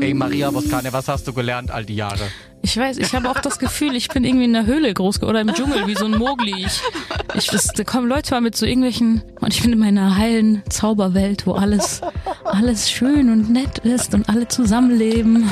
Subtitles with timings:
[0.00, 2.26] Ey, Maria Voskane, was hast du gelernt all die Jahre?
[2.62, 5.42] Ich weiß, ich habe auch das Gefühl, ich bin irgendwie in der Höhle groß oder
[5.42, 6.64] im Dschungel wie so ein Mogli.
[6.64, 6.80] Ich,
[7.34, 10.62] ich das, da kommen Leute mal mit so irgendwelchen und ich bin in meiner heilen
[10.70, 12.00] Zauberwelt, wo alles
[12.44, 15.50] alles schön und nett ist und alle zusammenleben.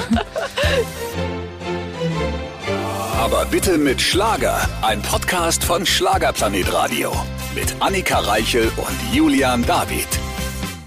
[3.18, 4.66] Aber bitte mit Schlager.
[4.80, 7.12] Ein Podcast von Schlagerplanet Radio.
[7.54, 10.08] Mit Annika Reichel und Julian David.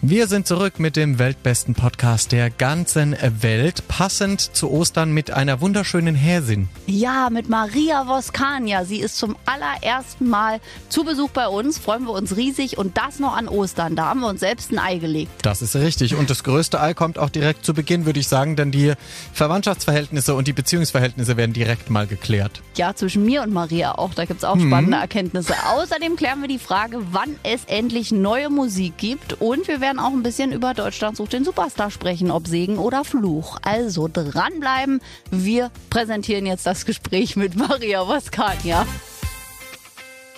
[0.06, 5.62] Wir sind zurück mit dem weltbesten Podcast der ganzen Welt, passend zu Ostern mit einer
[5.62, 6.68] wunderschönen Häsin.
[6.88, 8.84] Ja, mit Maria Voskania.
[8.84, 11.78] Sie ist zum allerersten Mal zu Besuch bei uns.
[11.78, 12.78] Freuen wir uns riesig.
[12.78, 13.96] Und das noch an Ostern.
[13.96, 15.32] Da haben wir uns selbst ein Ei gelegt.
[15.42, 16.16] Das ist richtig.
[16.16, 18.92] Und das größte Ei kommt auch direkt zu Beginn, würde ich sagen, denn die
[19.32, 22.62] Verwandtschaftsverhältnisse und die Beziehungsverhältnisse werden direkt mal geklärt.
[22.76, 24.14] Ja, zwischen mir und Maria auch.
[24.14, 25.54] Da gibt's auch spannende Erkenntnisse.
[25.78, 29.40] Außerdem klären wir die Frage, wann es endlich neue Musik gibt.
[29.40, 33.04] Und wir werden auch ein bisschen über Deutschland sucht den Superstar sprechen, ob Segen oder
[33.04, 33.58] Fluch.
[33.64, 35.02] Also dranbleiben.
[35.32, 38.86] Wir präsentieren jetzt das Gespräch mit Maria Voskania.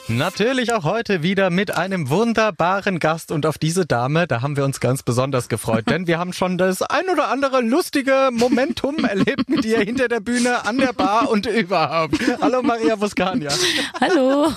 [0.07, 4.63] Natürlich auch heute wieder mit einem wunderbaren Gast und auf diese Dame, da haben wir
[4.63, 9.49] uns ganz besonders gefreut, denn wir haben schon das ein oder andere lustige Momentum erlebt
[9.49, 12.19] mit ihr hinter der Bühne, an der Bar und überhaupt.
[12.39, 13.49] Hallo Maria Voskania.
[13.99, 14.53] Hallo.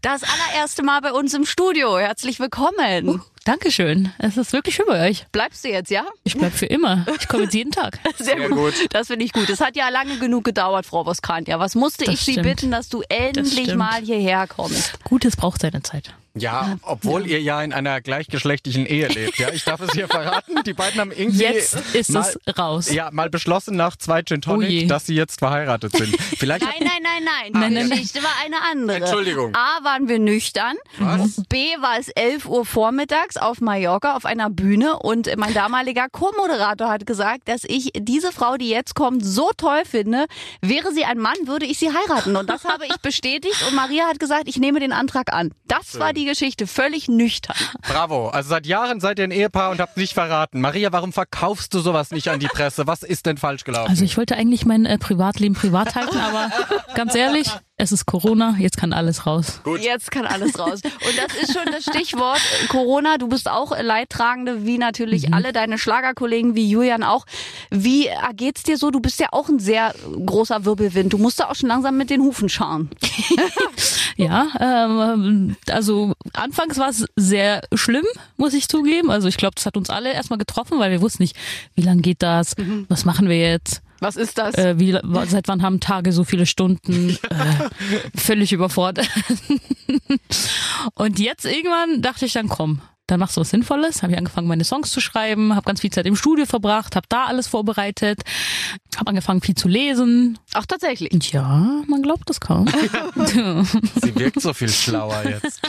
[0.00, 1.98] Das allererste Mal bei uns im Studio.
[1.98, 3.20] Herzlich willkommen.
[3.44, 4.10] Dankeschön.
[4.18, 5.26] Es ist wirklich schön bei euch.
[5.30, 6.04] Bleibst du jetzt, ja?
[6.24, 7.04] Ich bleib für immer.
[7.20, 7.98] Ich komme jetzt jeden Tag.
[8.16, 8.56] Sehr, Sehr gut.
[8.58, 8.74] gut.
[8.94, 9.50] Das finde ich gut.
[9.50, 11.58] Es hat ja lange genug gedauert, Frau Voskania.
[11.58, 12.46] Was musste Das ich Sie stimmt.
[12.46, 14.98] bitten, dass du endlich mal hierher kommst?
[15.04, 16.14] Gutes braucht seine Zeit.
[16.36, 19.38] Ja, obwohl ihr ja in einer gleichgeschlechtlichen Ehe lebt.
[19.38, 20.62] Ja, ich darf es hier verraten.
[20.66, 22.90] Die beiden haben irgendwie Jetzt ist mal, es raus.
[22.92, 24.50] Ja, mal beschlossen nach zwei Gin Oh.
[24.56, 26.16] Tonic, dass sie jetzt verheiratet sind.
[26.20, 27.52] Vielleicht Nein, nein, nein, nein.
[27.52, 27.90] Die Nein, nein, nein.
[27.90, 28.96] Geschichte war eine andere.
[28.96, 29.54] Entschuldigung.
[29.54, 30.76] A, waren wir nüchtern.
[30.98, 31.40] Was?
[31.48, 36.88] B, war es 11 Uhr vormittags auf Mallorca auf einer Bühne und mein damaliger Co-Moderator
[36.90, 40.26] hat gesagt, dass ich diese Frau, die jetzt kommt, so toll finde.
[40.60, 42.34] Wäre sie ein Mann, würde ich sie heiraten.
[42.36, 45.52] Und das habe ich bestätigt und Maria hat gesagt, ich nehme den Antrag an.
[45.68, 47.56] Das war die Geschichte, völlig nüchtern.
[47.82, 48.28] Bravo.
[48.28, 50.60] Also seit Jahren seid ihr ein Ehepaar und habt nicht verraten.
[50.60, 52.86] Maria, warum verkaufst du sowas nicht an die Presse?
[52.86, 53.90] Was ist denn falsch gelaufen?
[53.90, 56.50] Also ich wollte eigentlich mein äh, Privatleben privat halten, aber
[56.94, 59.60] ganz ehrlich, es ist Corona, jetzt kann alles raus.
[59.80, 60.80] Jetzt kann alles raus.
[60.84, 63.18] Und das ist schon das Stichwort äh, Corona.
[63.18, 67.26] Du bist auch Leidtragende, wie natürlich alle deine Schlagerkollegen, wie Julian auch.
[67.70, 68.90] Wie äh, geht's dir so?
[68.90, 69.92] Du bist ja auch ein sehr
[70.24, 71.12] großer Wirbelwind.
[71.12, 72.90] Du musst da auch schon langsam mit den Hufen schauen.
[74.16, 78.04] Ja, ähm, also anfangs war es sehr schlimm,
[78.36, 79.10] muss ich zugeben.
[79.10, 81.36] Also ich glaube, das hat uns alle erstmal getroffen, weil wir wussten nicht,
[81.74, 82.54] wie lang geht das,
[82.88, 84.54] was machen wir jetzt, Was ist das?
[84.56, 89.08] äh, wie, seit wann haben Tage so viele Stunden, äh, völlig überfordert.
[90.94, 94.02] Und jetzt irgendwann dachte ich dann, komm, dann machst du was Sinnvolles.
[94.02, 97.06] Habe ich angefangen, meine Songs zu schreiben, habe ganz viel Zeit im Studio verbracht, habe
[97.10, 98.22] da alles vorbereitet,
[98.96, 100.38] habe angefangen, viel zu lesen.
[100.54, 101.12] Ach, tatsächlich.
[101.32, 102.66] Ja, man glaubt es kaum.
[104.02, 105.60] Sie wirkt so viel schlauer jetzt.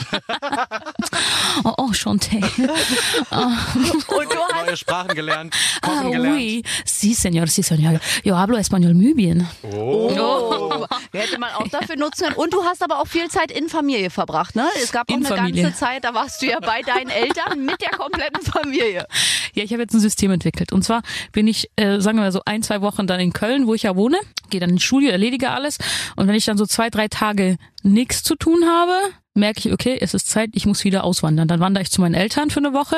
[1.64, 2.42] oh, oh, Chanté.
[3.30, 6.36] Und du hast Neue Sprachen gelernt, Ah, gelernt.
[6.36, 6.62] oui.
[6.86, 8.00] Sí, señor, sí, señor.
[8.24, 9.46] Yo hablo español muy bien.
[9.62, 10.86] Oh.
[11.12, 12.36] Hätte man auch dafür nutzen können.
[12.36, 14.66] Und du hast aber auch viel Zeit in Familie verbracht, ne?
[14.82, 15.62] Es gab auch In eine Familie.
[15.64, 17.25] ganze Zeit, da warst du ja bei deinen Eltern
[17.56, 19.06] mit der kompletten Familie.
[19.54, 20.72] Ja, ich habe jetzt ein System entwickelt.
[20.72, 23.66] Und zwar bin ich, äh, sagen wir mal so ein, zwei Wochen dann in Köln,
[23.66, 24.18] wo ich ja wohne,
[24.50, 25.78] gehe dann ins Studio, erledige alles.
[26.16, 28.92] Und wenn ich dann so zwei, drei Tage nichts zu tun habe,
[29.36, 31.46] merke ich, okay, es ist Zeit, ich muss wieder auswandern.
[31.48, 32.96] Dann wandere ich zu meinen Eltern für eine Woche,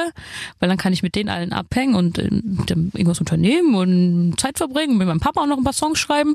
[0.60, 4.96] weil dann kann ich mit denen allen abhängen und äh, irgendwas unternehmen und Zeit verbringen,
[4.98, 6.34] mit meinem Papa auch noch ein paar Songs schreiben.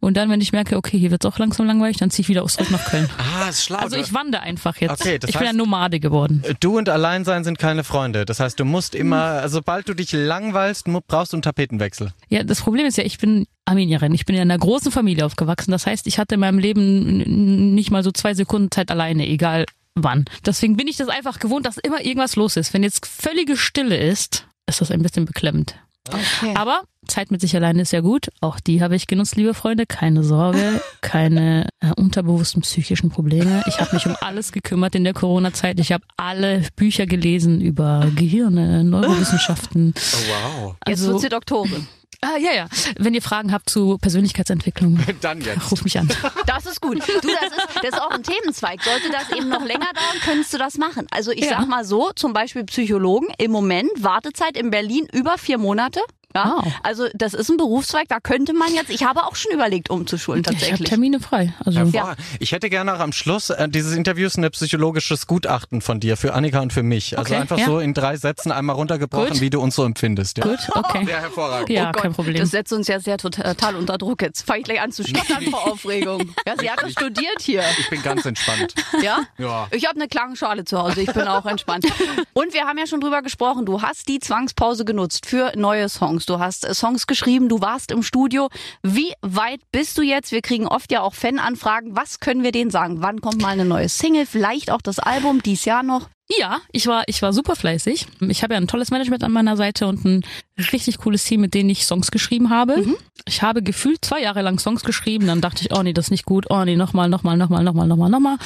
[0.00, 2.44] Und dann, wenn ich merke, okay, hier wird's auch langsam langweilig, dann ziehe ich wieder
[2.46, 3.08] zurück nach Köln.
[3.18, 3.78] Ah, ist schlau.
[3.78, 5.00] Also ich wandere einfach jetzt.
[5.00, 6.42] Okay, das ich bin heißt- ein Nomade geworden.
[6.60, 8.24] Du und Alleinsein sind keine Freunde.
[8.24, 12.12] Das heißt, du musst immer, also sobald du dich langweilst, brauchst du einen Tapetenwechsel.
[12.28, 14.14] Ja, das Problem ist ja, ich bin Armenierin.
[14.14, 15.70] Ich bin ja in einer großen Familie aufgewachsen.
[15.70, 19.66] Das heißt, ich hatte in meinem Leben nicht mal so zwei Sekunden Zeit alleine, egal
[19.94, 20.24] wann.
[20.44, 22.74] Deswegen bin ich das einfach gewohnt, dass immer irgendwas los ist.
[22.74, 25.76] Wenn jetzt völlige Stille ist, ist das ein bisschen beklemmend.
[26.08, 26.54] Okay.
[26.54, 28.28] Aber Zeit mit sich alleine ist ja gut.
[28.40, 29.86] Auch die habe ich genutzt, liebe Freunde.
[29.86, 33.62] Keine Sorge, keine äh, unterbewussten psychischen Probleme.
[33.66, 35.80] Ich habe mich um alles gekümmert in der Corona-Zeit.
[35.80, 39.94] Ich habe alle Bücher gelesen über Gehirne, Neurowissenschaften.
[39.96, 40.76] Oh, wow.
[40.86, 41.88] Jetzt Also, wird sie Doktorin.
[42.24, 42.66] Ah, ja, ja.
[42.98, 45.70] Wenn ihr Fragen habt zu Persönlichkeitsentwicklung, Dann jetzt.
[45.70, 46.08] ruf mich an.
[46.46, 46.96] Das ist gut.
[46.96, 48.82] Du, das ist, das ist auch ein Themenzweig.
[48.82, 51.06] Sollte das eben noch länger dauern, könntest du das machen.
[51.10, 51.58] Also ich Ja.
[51.60, 56.00] sag mal so, zum Beispiel Psychologen, im Moment Wartezeit in Berlin über vier Monate.
[56.34, 56.56] Ja?
[56.62, 56.72] Wow.
[56.82, 60.40] Also das ist ein Berufszweig, da könnte man jetzt, ich habe auch schon überlegt, umzuschulen
[60.40, 60.88] Ich habe tatsächlich.
[60.88, 61.54] Termine frei.
[61.64, 62.18] Also Hervorragend.
[62.40, 66.34] Ich hätte gerne auch am Schluss äh, dieses Interviews ein psychologisches Gutachten von dir für
[66.34, 67.16] Annika und für mich.
[67.18, 67.66] Also Okay, einfach ja.
[67.66, 69.40] so in drei Sätzen einmal runtergebrochen, Gut.
[69.40, 70.38] wie du uns so empfindest.
[70.38, 70.44] Ja?
[70.44, 71.06] gut, okay.
[71.08, 71.70] Ja, hervorragend.
[71.70, 72.36] Ja, Oh Gott, kein Problem.
[72.36, 74.22] Das setzt uns ja sehr total unter Druck.
[74.22, 76.34] Jetzt fange ich gleich an zu stottern vor Aufregung.
[76.46, 77.62] Ja, sie hat das studiert hier.
[77.78, 78.74] Ich bin ganz entspannt.
[79.02, 79.20] Ja?
[79.38, 79.68] Ja.
[79.70, 81.86] Ich habe eine Klangschale zu Hause, ich bin auch entspannt.
[82.32, 86.23] Und wir haben ja schon drüber gesprochen, du hast die Zwangspause genutzt für neue Songs.
[86.26, 88.48] Du hast äh, Songs geschrieben, du warst im Studio.
[88.82, 90.32] Wie weit bist du jetzt?
[90.32, 91.96] Wir kriegen oft ja auch Fananfragen.
[91.96, 93.02] Was können wir denen sagen?
[93.02, 94.26] Wann kommt mal eine neue Single?
[94.26, 96.08] Vielleicht auch das Album, dies Jahr noch?
[96.28, 98.06] Ja, ich war, ich war super fleißig.
[98.28, 100.24] Ich habe ja ein tolles Management an meiner Seite und ein
[100.72, 102.82] richtig cooles Team, mit denen ich Songs geschrieben habe.
[103.26, 106.10] Ich habe gefühlt zwei Jahre lang Songs geschrieben, dann dachte ich, oh nee, das ist
[106.10, 108.36] nicht gut, oh nee, nochmal, nochmal, nochmal, nochmal, nochmal, nochmal.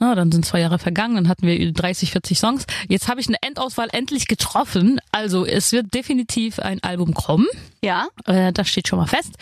[0.00, 2.64] Ja, dann sind zwei Jahre vergangen, dann hatten wir 30, 40 Songs.
[2.88, 5.00] Jetzt habe ich eine Endauswahl endlich getroffen.
[5.12, 7.46] Also es wird definitiv ein Album kommen.
[7.82, 8.08] Ja?
[8.26, 9.34] Äh, das steht schon mal fest.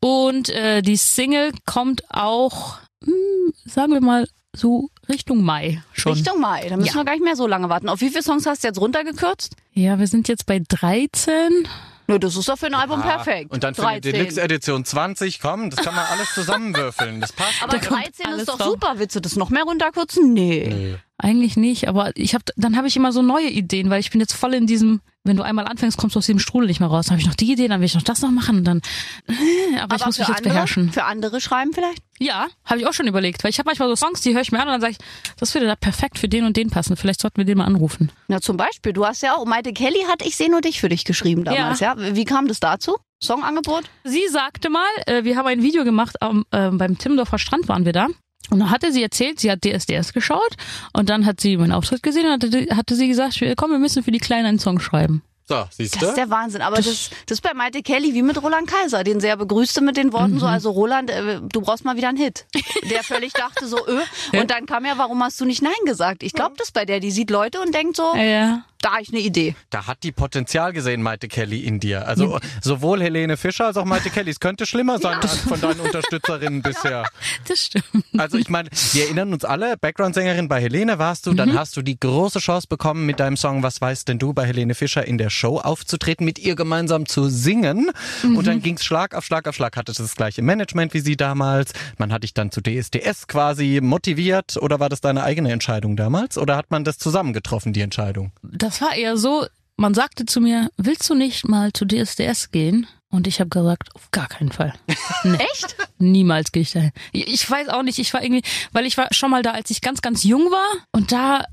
[0.00, 6.12] Und äh, die Single kommt auch, hm, sagen wir mal, so Richtung Mai schon.
[6.14, 6.66] Richtung Mai.
[6.68, 6.94] Da müssen Ja.
[6.94, 7.88] wir gar nicht mehr so lange warten.
[7.88, 9.54] Auf wie viele Songs hast du jetzt runtergekürzt?
[9.72, 11.68] Ja, wir sind jetzt bei 13.
[12.06, 13.50] Nö, das ist doch für ein Album perfekt.
[13.50, 14.12] Und dann für die 13.
[14.12, 17.20] Deluxe-Edition 20, komm, das kann man alles zusammenwürfeln.
[17.22, 17.62] Das passt.
[17.62, 18.94] Aber Da kommt 13 alles ist doch super.
[18.96, 20.34] Willst du das noch mehr runterkürzen?
[20.34, 20.96] Nee.
[21.16, 24.20] Eigentlich nicht, aber ich hab, dann habe ich immer so neue Ideen, weil ich bin
[24.20, 26.88] jetzt voll in diesem, wenn du einmal anfängst, kommst du aus diesem Strudel nicht mehr
[26.88, 27.06] raus.
[27.06, 28.82] Dann habe ich noch die Idee, dann will ich noch das noch machen und dann,
[29.28, 30.92] äh, aber, ich muss mich jetzt andere, beherrschen.
[30.92, 32.02] Für andere schreiben vielleicht?
[32.18, 34.50] Ja, habe ich auch schon überlegt, weil ich habe manchmal so Songs, die höre ich
[34.50, 34.98] mir an und dann sage ich,
[35.38, 36.96] das würde da perfekt für den und den passen.
[36.96, 38.10] Vielleicht sollten wir den mal anrufen.
[38.26, 38.92] Na, zum Beispiel.
[38.92, 41.78] Du hast ja auch, Maite Kelly hat Ich sehe nur dich für dich geschrieben damals,
[41.78, 41.94] ja?
[41.96, 42.96] Wie kam das dazu?
[43.20, 43.84] Songangebot?
[44.02, 47.84] Sie sagte mal, äh, wir haben ein Video gemacht, am, äh, beim Timmendorfer Strand waren
[47.84, 48.08] wir da.
[48.50, 50.54] Und dann hatte sie erzählt, sie hat DSDS geschaut
[50.92, 54.02] und dann hat sie meinen Auftritt gesehen und hatte, hatte sie gesagt, komm, wir müssen
[54.02, 55.22] für die Kleinen einen Song schreiben.
[55.46, 56.06] So, siehst Das du?
[56.08, 56.62] ist der Wahnsinn.
[56.62, 56.86] Aber das,
[57.26, 60.34] das ist bei Maite Kelly wie mit Roland Kaiser, den sehr begrüßte mit den Worten
[60.34, 60.38] Mhm.
[60.38, 62.46] so, also Roland, äh, du brauchst mal wieder einen Hit.
[62.90, 64.38] Der völlig dachte so, öh.
[64.40, 66.22] Und dann kam ja, warum hast du nicht Nein gesagt?
[66.22, 68.64] Ich glaube das bei der, die sieht Leute und denkt so, Ja.
[68.84, 69.54] Da ich eine Idee.
[69.70, 72.06] Da hat die Potenzial gesehen, Maite Kelly, in dir.
[72.06, 74.30] Also sowohl Helene Fischer als auch Maite Kelly.
[74.30, 77.06] Es könnte schlimmer sein als von deinen Unterstützerinnen bisher.
[77.48, 77.86] Das stimmt.
[78.18, 81.82] Also ich meine, wir erinnern uns alle, Background-Sängerin bei Helene warst du, dann hast du
[81.82, 85.16] die große Chance bekommen, mit deinem Song Was weißt denn du bei Helene Fischer in
[85.16, 87.90] der Show aufzutreten, mit ihr gemeinsam zu singen.
[88.22, 89.78] Und dann ging's Schlag auf Schlag auf Schlag.
[89.78, 91.72] Hattest das gleiche Management wie sie damals.
[91.96, 96.36] Man hat dich dann zu DSDS quasi motiviert oder war das deine eigene Entscheidung damals?
[96.36, 98.32] Oder hat man das zusammen getroffen, die Entscheidung?
[98.42, 102.86] Das war eher so, man sagte zu mir, willst du nicht mal zu DSDS gehen?
[103.10, 104.72] Und ich habe gesagt, auf gar keinen Fall.
[105.24, 105.36] Nee.
[105.52, 105.76] Echt?
[105.98, 106.90] Niemals gehe ich dahin.
[107.12, 108.42] Ich ich weiß auch nicht, ich war irgendwie,
[108.72, 111.44] weil ich war schon mal da, als ich ganz, ganz jung war und da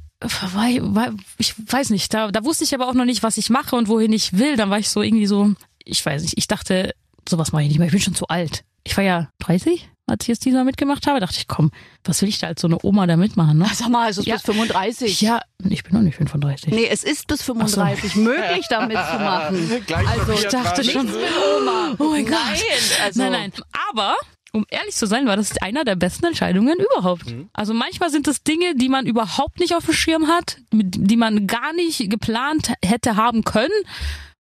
[0.53, 3.37] war, ich- war ich weiß nicht, da, da wusste ich aber auch noch nicht, was
[3.37, 4.57] ich mache und wohin ich will.
[4.57, 5.53] Dann war ich so irgendwie so,
[5.85, 6.93] ich weiß nicht, ich dachte,
[7.29, 8.63] sowas mache ich nicht mehr, ich bin schon zu alt.
[8.83, 11.71] Ich war ja 30, als ich jetzt dieser mitgemacht habe, dachte ich, komm,
[12.03, 13.67] was will ich da als so eine Oma da mitmachen, ne?
[13.73, 14.35] Sag mal, es ist Ja.
[14.35, 15.21] bis 35.
[15.21, 16.73] Ja, ich bin noch nicht 35.
[16.73, 19.83] Nee, es ist bis 35 möglich, damit zu machen.
[19.87, 21.29] Gleich Also, ich dachte schon, Nichts mit
[21.61, 21.95] Oma.
[21.99, 22.37] Oh mein Gott.
[22.43, 22.61] Nein,
[23.05, 23.51] also, Nein, nein.
[23.89, 24.15] Aber,
[24.51, 27.33] um ehrlich zu sein, war das einer der besten Entscheidungen überhaupt.
[27.53, 31.47] Also manchmal sind es Dinge, die man überhaupt nicht auf dem Schirm hat, die man
[31.47, 33.69] gar nicht geplant hätte haben können.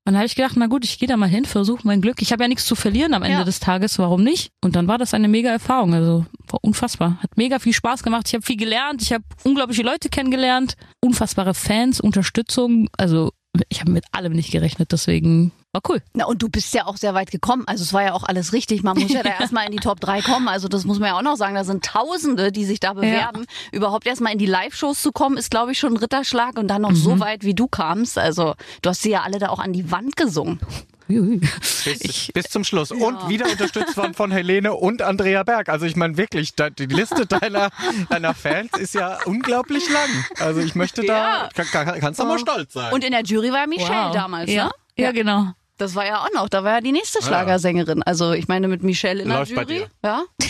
[0.03, 2.21] Und dann habe ich gedacht, na gut, ich gehe da mal hin, versuche mein Glück.
[2.23, 3.43] Ich habe ja nichts zu verlieren am Ende Ja.
[3.43, 4.49] des Tages, warum nicht?
[4.63, 7.19] Und dann war das eine mega Erfahrung, also war unfassbar.
[7.21, 8.27] Hat mega viel Spaß gemacht.
[8.27, 12.89] Ich habe viel gelernt, ich habe unglaubliche Leute kennengelernt, unfassbare Fans, Unterstützung.
[12.97, 13.31] Also
[13.69, 16.01] ich habe mit allem nicht gerechnet, deswegen war cool.
[16.13, 17.63] Na, und du bist ja auch sehr weit gekommen.
[17.65, 18.83] Also es war ja auch alles richtig.
[18.83, 20.47] Man muss ja da erstmal in die Top 3 kommen.
[20.49, 21.55] Also das muss man ja auch noch sagen.
[21.55, 23.45] Da sind Tausende, die sich da bewerben.
[23.71, 26.57] Überhaupt erstmal in die Live-Shows zu kommen, ist, glaube ich, schon ein Ritterschlag.
[26.59, 28.17] Und dann noch so weit, wie du kamst.
[28.17, 30.59] Also du hast sie ja alle da auch an die Wand gesungen.
[31.07, 32.91] Bis, bis zum Schluss.
[32.91, 35.67] Und wieder unterstützt worden von Helene und Andrea Berg.
[35.69, 37.69] Also ich meine wirklich, da- die Liste deiner,
[38.09, 40.09] deiner Fans ist ja unglaublich lang.
[40.39, 41.49] Also ich möchte da, Ja.
[41.53, 42.93] kann, kann, kannst du mal stolz sein.
[42.93, 44.13] Und in der Jury war ja Michelle Wow.
[44.13, 44.65] damals, ja.
[44.65, 44.71] ne?
[44.97, 45.47] Ja, genau.
[45.81, 46.47] Das war ja auch noch.
[46.47, 48.03] Da war ja die nächste Schlagersängerin.
[48.03, 49.87] Also ich meine mit Michelle in Läuft bei der Jury.
[50.03, 50.07] dir.
[50.07, 50.23] Ja.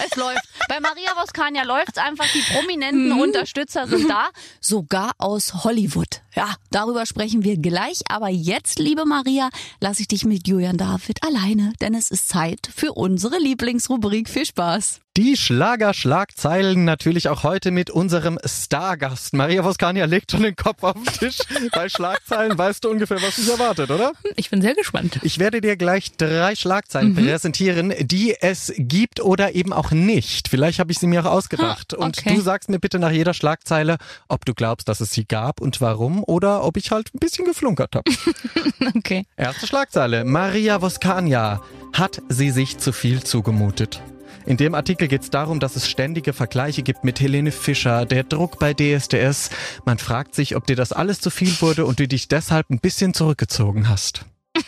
[0.00, 0.38] Es läuft.
[0.68, 2.24] Bei Maria Voskania läuft's einfach.
[2.32, 3.18] Die prominenten Mhm.
[3.20, 4.28] Unterstützer sind da.
[4.60, 6.22] Sogar aus Hollywood.
[6.36, 8.02] Ja, darüber sprechen wir gleich.
[8.08, 9.48] Aber jetzt, liebe Maria,
[9.80, 11.72] lasse ich dich mit Julian David alleine.
[11.80, 14.28] Denn es ist Zeit für unsere Lieblingsrubrik.
[14.28, 15.00] Viel Spaß.
[15.18, 19.34] Die Schlager-Schlagzeilen natürlich auch heute mit unserem Stargast.
[19.34, 21.38] Maria Voskania legt schon den Kopf auf den Tisch.
[21.72, 24.12] Bei Schlagzeilen weißt du ungefähr, was dich erwartet, oder?
[24.36, 25.18] Ich bin sehr gespannt.
[25.24, 30.46] Ich werde dir gleich drei Schlagzeilen präsentieren, die es gibt oder eben auch nicht.
[30.46, 31.94] Vielleicht habe ich sie mir auch ausgedacht.
[31.94, 32.36] Ha, Und okay.
[32.36, 33.98] du sagst mir bitte nach jeder Schlagzeile,
[34.28, 37.44] ob du glaubst, dass es sie gab und warum oder ob ich halt ein bisschen
[37.44, 38.08] geflunkert habe.
[38.96, 39.26] Okay.
[39.36, 40.24] Erste Schlagzeile.
[40.24, 41.60] Maria Voskania.
[41.92, 44.00] Hat sie sich zu viel zugemutet?
[44.48, 48.24] In dem Artikel geht es darum, dass es ständige Vergleiche gibt mit Helene Fischer, der
[48.24, 49.50] Druck bei DSDS.
[49.84, 52.80] Man fragt sich, ob dir das alles zu viel wurde und du dich deshalb ein
[52.80, 54.24] bisschen zurückgezogen hast.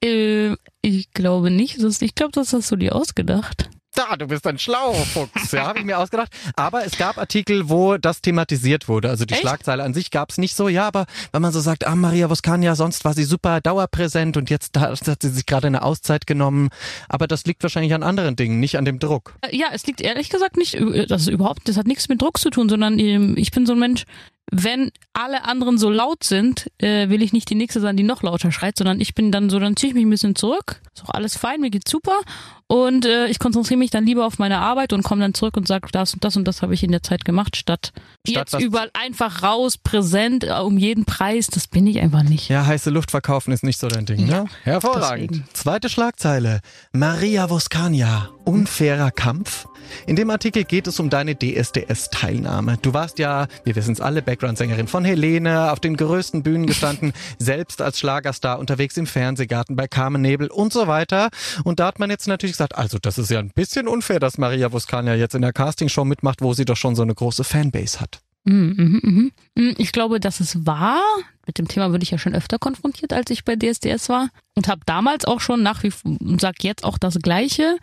[0.00, 1.78] Äh, ich glaube nicht.
[1.82, 3.68] Ich glaube, das hast du dir ausgedacht.
[3.94, 5.52] Da, du bist ein schlauer Fuchs.
[5.52, 6.30] Ja, habe ich mir ausgedacht.
[6.56, 9.08] Aber es gab Artikel, wo das thematisiert wurde.
[9.08, 9.42] Also die Echt?
[9.42, 10.68] Schlagzeile an sich gab es nicht so.
[10.68, 14.50] Ja, aber wenn man so sagt, ah, Maria Voskania, sonst war sie super dauerpräsent und
[14.50, 16.68] jetzt hat hat sie sich gerade eine Auszeit genommen.
[17.08, 19.34] Aber das liegt wahrscheinlich an anderen Dingen, nicht an dem Druck.
[19.40, 22.20] Äh, Ja, es liegt ehrlich gesagt nicht, äh, das ist überhaupt, das hat nichts mit
[22.20, 24.04] Druck zu tun, sondern ähm, ich bin so ein Mensch,
[24.50, 28.22] wenn alle anderen so laut sind, äh, will ich nicht die nächste sein, die noch
[28.22, 30.80] lauter schreit, sondern ich bin dann so, dann ziehe ich mich ein bisschen zurück.
[30.94, 32.20] Ist auch alles fein, mir geht's super.
[32.66, 35.66] Und äh, ich konzentriere mich dann lieber auf meine Arbeit und komme dann zurück und
[35.66, 37.92] sage, das und das und das habe ich in der Zeit gemacht, statt,
[38.28, 41.46] Statt jetzt überall einfach raus, präsent, äh, um jeden Preis.
[41.46, 42.48] Das bin ich einfach nicht.
[42.48, 44.46] Ja, heiße Luft verkaufen ist nicht so dein Ding, ne?
[44.64, 45.30] Hervorragend.
[45.30, 45.48] deswegen.
[45.54, 46.60] Zweite Schlagzeile.
[46.92, 48.28] Maria Voskania.
[48.44, 49.66] Unfairer Kampf.
[50.06, 52.78] In dem Artikel geht es um deine DSDS-Teilnahme.
[52.82, 57.12] Du warst ja, wir wissen es alle, Background-Sängerin von Helene, auf den größten Bühnen gestanden,
[57.38, 61.30] selbst als Schlagerstar unterwegs im Fernsehgarten bei Carmen Nebel und so weiter.
[61.64, 64.38] Und da hat man jetzt natürlich gesagt, also das ist ja ein bisschen unfair, dass
[64.38, 68.00] Maria Voskania jetzt in der Castingshow mitmacht, wo sie doch schon so eine große Fanbase
[68.00, 68.20] hat.
[68.48, 69.74] Mhm, mhm, mhm.
[69.76, 71.02] Ich glaube, dass es war.
[71.46, 74.30] Mit dem Thema würde ich ja schon öfter konfrontiert, als ich bei DSDS war.
[74.54, 77.76] Und habe damals auch schon nach wie vor und sag jetzt auch das Gleiche.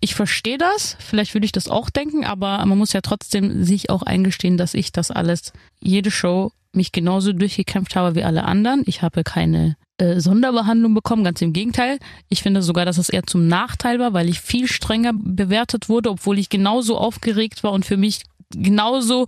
[0.00, 0.96] Ich verstehe das.
[1.00, 4.74] Vielleicht würde ich das auch denken, aber man muss ja trotzdem sich auch eingestehen, dass
[4.74, 8.82] ich das alles, jede Show, mich genauso durchgekämpft habe wie alle anderen.
[8.86, 11.98] Ich habe keine äh, Sonderbehandlung bekommen, ganz im Gegenteil.
[12.28, 16.10] Ich finde sogar, dass es eher zum Nachteil war, weil ich viel strenger bewertet wurde,
[16.10, 18.22] obwohl ich genauso aufgeregt war und für mich
[18.54, 19.26] genauso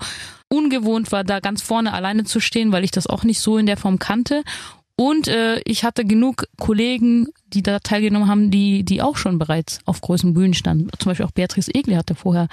[0.49, 3.67] ungewohnt war, da ganz vorne alleine zu stehen, weil ich das auch nicht so in
[3.67, 4.43] der Form kannte.
[4.97, 9.81] Und äh, ich hatte genug Kollegen, die da teilgenommen haben, die, die auch schon bereits
[9.87, 10.89] auf großen Bühnen standen.
[11.01, 12.47] Zum Beispiel auch Beatrice Egli hatte vorher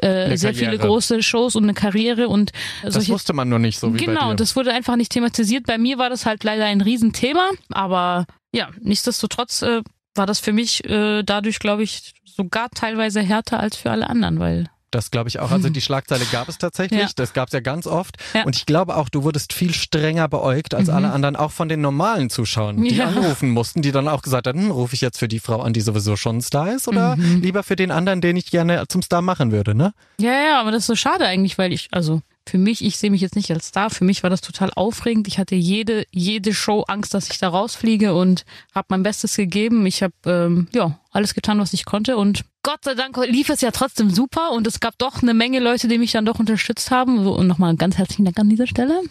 [0.00, 0.86] äh, sehr viele Karriere.
[0.86, 2.52] große Shows und eine Karriere und
[2.82, 5.66] Das solche wusste man nur nicht so wie genau, das wurde einfach nicht thematisiert.
[5.66, 8.24] Bei mir war das halt leider ein Riesenthema, aber
[8.54, 9.82] ja, nichtsdestotrotz äh,
[10.14, 14.38] war das für mich äh, dadurch, glaube ich, sogar teilweise härter als für alle anderen,
[14.38, 15.50] weil Das glaube ich auch.
[15.50, 17.00] Also die Schlagzeile gab es tatsächlich.
[17.00, 17.08] Ja.
[17.16, 18.16] Das gab es ja ganz oft.
[18.34, 18.44] Ja.
[18.44, 21.80] Und ich glaube auch, du wurdest viel strenger beäugt als alle anderen, auch von den
[21.80, 23.06] normalen Zuschauern, die Ja.
[23.06, 25.72] anrufen mussten, die dann auch gesagt haben, hm, rufe ich jetzt für die Frau an,
[25.72, 27.40] die sowieso schon ein Star ist oder Mhm.
[27.40, 29.94] lieber für den anderen, den ich gerne zum Star machen würde, ne?
[30.20, 33.10] Ja, ja, aber das ist so schade eigentlich, weil ich, also für mich, ich sehe
[33.10, 35.28] mich jetzt nicht als Star, für mich war das total aufregend.
[35.28, 38.44] Ich hatte jede, jede Show Angst, dass ich da rausfliege und
[38.74, 39.86] habe mein Bestes gegeben.
[39.86, 43.60] Ich habe ähm, ja alles getan, was ich konnte und Gott sei Dank lief es
[43.60, 46.92] ja trotzdem super und es gab doch eine Menge Leute, die mich dann doch unterstützt
[46.92, 47.24] haben.
[47.24, 49.02] So, Und nochmal ganz herzlichen Dank an dieser Stelle.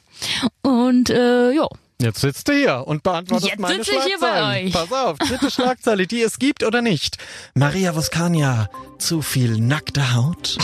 [0.61, 1.67] Und äh, ja,
[2.01, 4.73] Jetzt sitzt du hier und beantwortest Jetzt meine sitze ich hier bei euch.
[4.73, 7.17] Pass auf, dritte Schlagzeile, die es gibt oder nicht.
[7.53, 10.57] Maria Voskania, zu viel nackte Haut?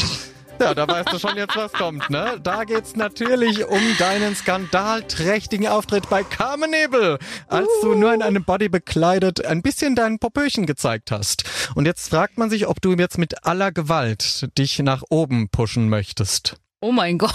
[0.59, 2.39] Ja, da weißt du schon jetzt, was kommt, ne?
[2.41, 8.43] Da geht's natürlich um deinen skandalträchtigen Auftritt bei Carmen Nebel, als du nur in einem
[8.43, 11.43] Body bekleidet ein bisschen dein Popöchen gezeigt hast.
[11.75, 15.89] Und jetzt fragt man sich, ob du jetzt mit aller Gewalt dich nach oben pushen
[15.89, 16.55] möchtest.
[16.81, 17.33] oh mein Gott.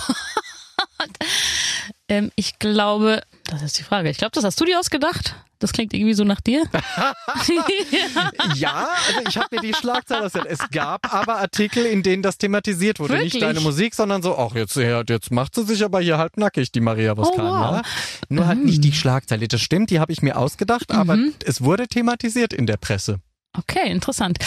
[2.09, 3.23] ähm, ich glaube,
[3.53, 4.11] das ist die Frage.
[4.11, 5.37] Ich glaube, das hast du dir ausgedacht.
[5.59, 6.65] Das klingt irgendwie so nach dir.
[8.57, 10.49] Ja, also ich habe mir die Schlagzeile ausgedacht.
[10.51, 13.15] Es gab aber Artikel, in denen das thematisiert wurde.
[13.15, 13.35] Wirklich?
[13.35, 16.73] Nicht deine Musik, sondern so, ach, jetzt, jetzt macht sie sich aber hier halb nackig,
[16.73, 17.71] die Maria Voskania.
[17.71, 17.83] Oh, wow.
[18.29, 19.47] Nur halt nicht die Schlagzeile.
[19.49, 21.35] Das stimmt, die habe ich mir ausgedacht, aber Mhm.
[21.45, 23.19] es wurde thematisiert in der Presse.
[23.59, 24.39] Okay, interessant.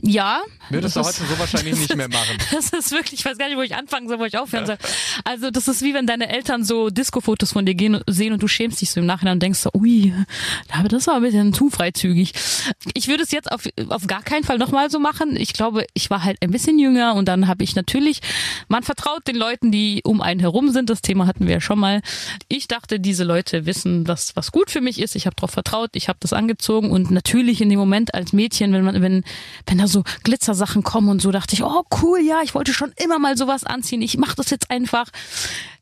[0.00, 0.40] Ja.
[0.70, 2.36] Würdest du heute ist- so wahrscheinlich nicht mehr machen.
[2.52, 4.78] Das ist wirklich, ich weiß gar nicht, wo ich anfangen soll, wo ich aufhören soll.
[5.24, 8.46] Also das ist wie wenn deine Eltern so Disco-Fotos von dir gehen, sehen und du
[8.46, 10.12] schämst dich so im Nachhinein und denkst so, ui,
[10.70, 12.32] aber das war ein bisschen zu freizügig.
[12.94, 15.34] Ich würde es jetzt auf, auf gar keinen Fall nochmal so machen.
[15.36, 18.20] Ich glaube, ich war halt ein bisschen jünger und dann habe ich natürlich,
[18.68, 20.88] man vertraut den Leuten, die um einen herum sind.
[20.88, 22.00] Das Thema hatten wir ja schon mal.
[22.48, 25.16] Ich dachte, diese Leute wissen, was, was gut für mich ist.
[25.16, 28.51] Ich habe darauf vertraut, ich habe das angezogen und natürlich in dem Moment als Mädchen,
[28.60, 29.24] wenn man, wenn,
[29.66, 32.92] wenn da so Glitzersachen kommen und so, dachte ich, oh cool, ja, ich wollte schon
[33.02, 34.02] immer mal sowas anziehen.
[34.02, 35.08] Ich mache das jetzt einfach.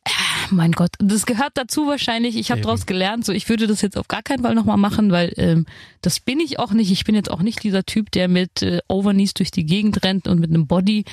[0.05, 0.11] Äh,
[0.51, 2.37] mein Gott, das gehört dazu wahrscheinlich.
[2.37, 3.25] Ich habe daraus gelernt.
[3.27, 5.67] So, ich würde das jetzt auf gar keinen Fall nochmal machen, weil ähm,
[6.01, 6.91] das bin ich auch nicht.
[6.91, 10.27] Ich bin jetzt auch nicht dieser Typ, der mit äh, Overknees durch die Gegend rennt
[10.27, 11.05] und mit einem Body.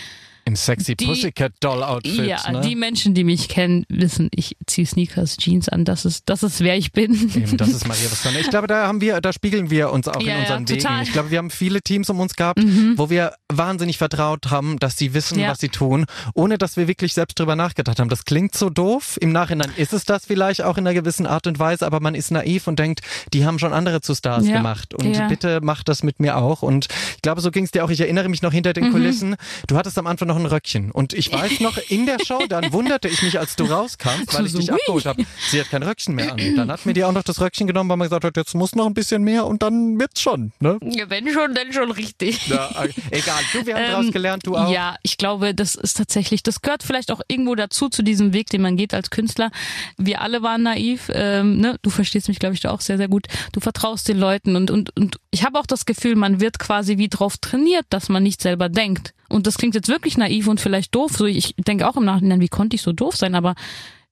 [0.48, 2.26] Im sexy Die- Pussycat Doll Outfit.
[2.26, 2.62] ja, ne?
[2.62, 5.84] die Menschen, die mich kennen, wissen, ich ziehe Sneakers, Jeans an.
[5.84, 7.14] Das ist, das ist wer ich bin.
[7.36, 8.40] Eben, das ist Maria Wostana.
[8.40, 10.80] Ich glaube, da haben wir, da spiegeln wir uns auch Ja, in ja, unseren Wegen.
[10.80, 10.98] total.
[10.98, 11.04] Mhm.
[11.04, 12.62] Ich glaube, wir haben viele Teams um uns gehabt,
[12.96, 15.50] wo wir wahnsinnig vertraut haben, dass sie wissen, Ja.
[15.50, 18.08] was sie tun, ohne dass wir wirklich selbst drüber nachgedacht haben.
[18.10, 19.18] Das klingt so doof.
[19.20, 22.16] Im Nachhinein ist es das vielleicht auch in einer gewissen Art und Weise, aber man
[22.16, 23.02] ist naiv und denkt,
[23.34, 24.56] die haben schon andere zu Stars Ja.
[24.58, 24.94] gemacht.
[24.94, 25.28] Und Ja.
[25.28, 26.62] bitte mach das mit mir auch.
[26.62, 26.88] Und
[27.18, 27.90] ich glaube, so ging es dir auch.
[27.90, 28.74] Ich erinnere mich noch hinter Mhm.
[28.76, 29.36] den Kulissen.
[29.68, 30.92] Du hattest am Anfang noch ein Röckchen.
[30.92, 34.46] Und ich weiß noch, in der Show, dann wunderte ich mich, als du rauskamst, weil
[34.46, 35.24] ich dich abgeholt habe.
[35.50, 36.56] Sie hat kein Röckchen mehr an.
[36.56, 38.76] Dann hat mir die auch noch das Röckchen genommen, weil man gesagt hat, jetzt muss
[38.76, 40.52] noch ein bisschen mehr und dann wird's schon.
[40.60, 40.78] Ne?
[40.82, 42.48] Ja, Wenn schon, dann schon richtig.
[42.48, 43.40] Ja, äh, egal.
[43.54, 44.72] Du, wir haben Ähm, draus gelernt, du auch.
[44.72, 48.50] Ja, ich glaube, das ist tatsächlich, das gehört vielleicht auch irgendwo dazu, zu diesem Weg,
[48.50, 49.52] den man geht als Künstler.
[49.98, 51.78] Wir alle waren naiv, ähm, ne?
[51.82, 53.28] du verstehst mich, glaube ich, da auch sehr, sehr gut.
[53.52, 56.98] Du vertraust den Leuten und, und, und ich habe auch das Gefühl, man wird quasi
[56.98, 59.14] wie drauf trainiert, dass man nicht selber denkt.
[59.30, 61.12] Und das klingt jetzt wirklich naiv und vielleicht doof.
[61.18, 63.56] So, ich denke auch im Nachhinein, wie konnte ich so doof sein, aber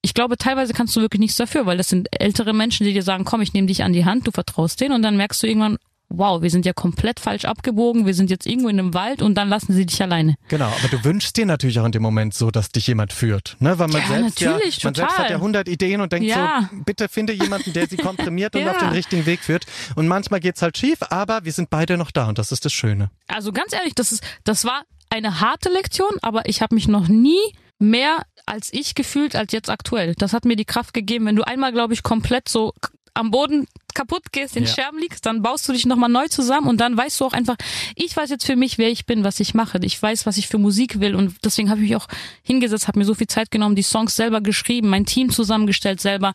[0.02, 3.02] ich glaube, teilweise kannst du wirklich nichts dafür, weil das sind ältere Menschen, die dir
[3.04, 5.48] sagen, komm, ich nehme dich an die Hand, du vertraust denen und dann merkst du
[5.48, 5.78] irgendwann,
[6.10, 9.34] wow, wir sind ja komplett falsch abgebogen, wir sind jetzt irgendwo in einem Wald und
[9.34, 10.36] dann lassen sie dich alleine.
[10.50, 13.58] Genau, aber du wünschst dir natürlich auch in dem Moment so, dass dich jemand führt.
[13.60, 13.80] Ne?
[13.80, 15.24] Weil man Ja, selbst natürlich, ja, man selbst total.
[15.26, 16.70] hat ja 100 Ideen und denkt Ja.
[16.72, 18.72] so, bitte finde jemanden, der sie komprimiert und Ja.
[18.72, 19.66] auf den richtigen Weg führt.
[19.96, 22.72] Und manchmal geht's halt schief, aber wir sind beide noch da und das ist das
[22.74, 23.10] Schöne.
[23.28, 27.08] Also ganz ehrlich, das ist, das war eine harte Lektion, aber ich habe mich noch
[27.08, 27.40] nie
[27.80, 30.14] mehr als ich gefühlt als jetzt aktuell.
[30.18, 31.26] Das hat mir die Kraft gegeben.
[31.26, 32.74] Wenn du einmal, glaube ich, komplett so
[33.16, 34.70] am Boden kaputt gehst, in Ja.
[34.70, 37.56] Scherben liegst, dann baust du dich nochmal neu zusammen und dann weißt du auch einfach,
[37.96, 39.80] ich weiß jetzt für mich, wer ich bin, was ich mache.
[39.84, 42.08] Ich weiß, was ich für Musik will und deswegen habe ich mich auch
[42.44, 46.34] hingesetzt, habe mir so viel Zeit genommen, die Songs selber geschrieben, mein Team zusammengestellt selber.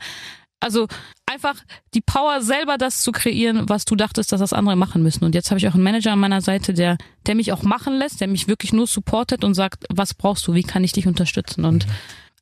[0.61, 0.87] Also
[1.27, 1.55] einfach
[1.95, 5.25] die Power selber das zu kreieren, was du dachtest, dass das andere machen müssen.
[5.25, 7.95] Und jetzt habe ich auch einen Manager an meiner Seite, der, der mich auch machen
[7.95, 11.07] lässt, der mich wirklich nur supportet und sagt, was brauchst du, wie kann ich dich
[11.07, 11.65] unterstützen?
[11.65, 11.87] Und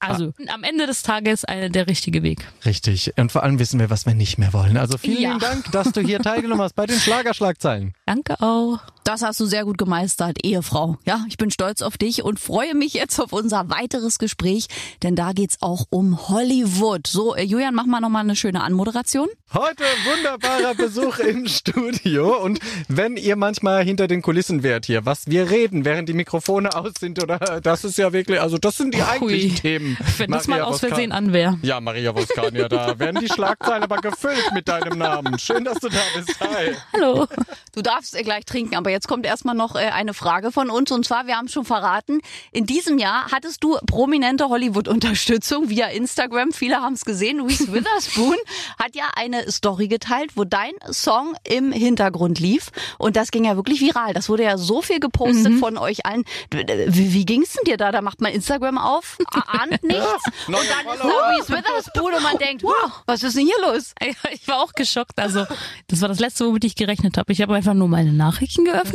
[0.01, 2.47] also am Ende des Tages eine, der richtige Weg.
[2.65, 3.13] Richtig.
[3.17, 4.77] Und vor allem wissen wir, was wir nicht mehr wollen.
[4.77, 5.39] Also vielen Ja.
[5.39, 7.95] Dank, dass du hier teilgenommen hast bei den Schlagerschlagzeilen.
[8.07, 8.79] Danke auch.
[9.09, 10.99] Das hast du sehr gut gemeistert, Ehefrau.
[11.07, 14.67] Ja, ich bin stolz auf dich und freue mich jetzt auf unser weiteres Gespräch,
[15.03, 17.07] denn da geht's auch um Hollywood.
[17.07, 19.29] So, äh, Julian, mach mal nochmal eine schöne Anmoderation.
[19.55, 22.37] Heute wunderbarer Besuch im Studio.
[22.37, 26.77] Und wenn ihr manchmal hinter den Kulissen wärt hier, was wir reden, während die Mikrofone
[26.77, 29.57] aus sind, oder das ist ja wirklich, also das sind die eigentlichen Hui.
[29.59, 29.97] Themen.
[30.19, 31.59] Wenn das mal Maria aus Versehen an wäre.
[31.63, 35.39] Ja, Maria Voskania, da werden die Schlagzeilen aber gefüllt mit deinem Namen.
[35.39, 36.39] Schön, dass du da bist.
[36.41, 36.75] Hi.
[36.93, 37.27] Hallo.
[37.75, 40.91] Du darfst äh, gleich trinken, aber jetzt kommt erstmal noch äh, eine Frage von uns.
[40.91, 42.21] Und zwar, wir haben schon verraten,
[42.53, 46.53] in diesem Jahr hattest du prominente Hollywood-Unterstützung via Instagram.
[46.53, 47.41] Viele haben es gesehen.
[47.41, 48.37] Reese Witherspoon
[48.79, 52.69] hat ja eine Story geteilt, wo dein Song im Hintergrund lief.
[52.99, 54.15] Und das ging ja wirklich viral.
[54.15, 55.59] Das wurde ja so viel gepostet Mhm.
[55.59, 56.25] von euch allen.
[56.51, 57.93] Wie, wie ging's denn dir da?
[57.93, 60.03] Da macht man Instagram auf, ahnt nichts.
[60.47, 61.29] und dann ist da.
[61.29, 63.95] Reese Witherspoon und man denkt, wow, was ist denn hier los?
[64.33, 65.19] Ich war auch geschockt.
[65.19, 65.45] Also,
[65.89, 67.33] das war das letzte, womit ich gerechnet habe.
[67.33, 68.88] Ich habe einfach nur meine Nachrichten geöffnet.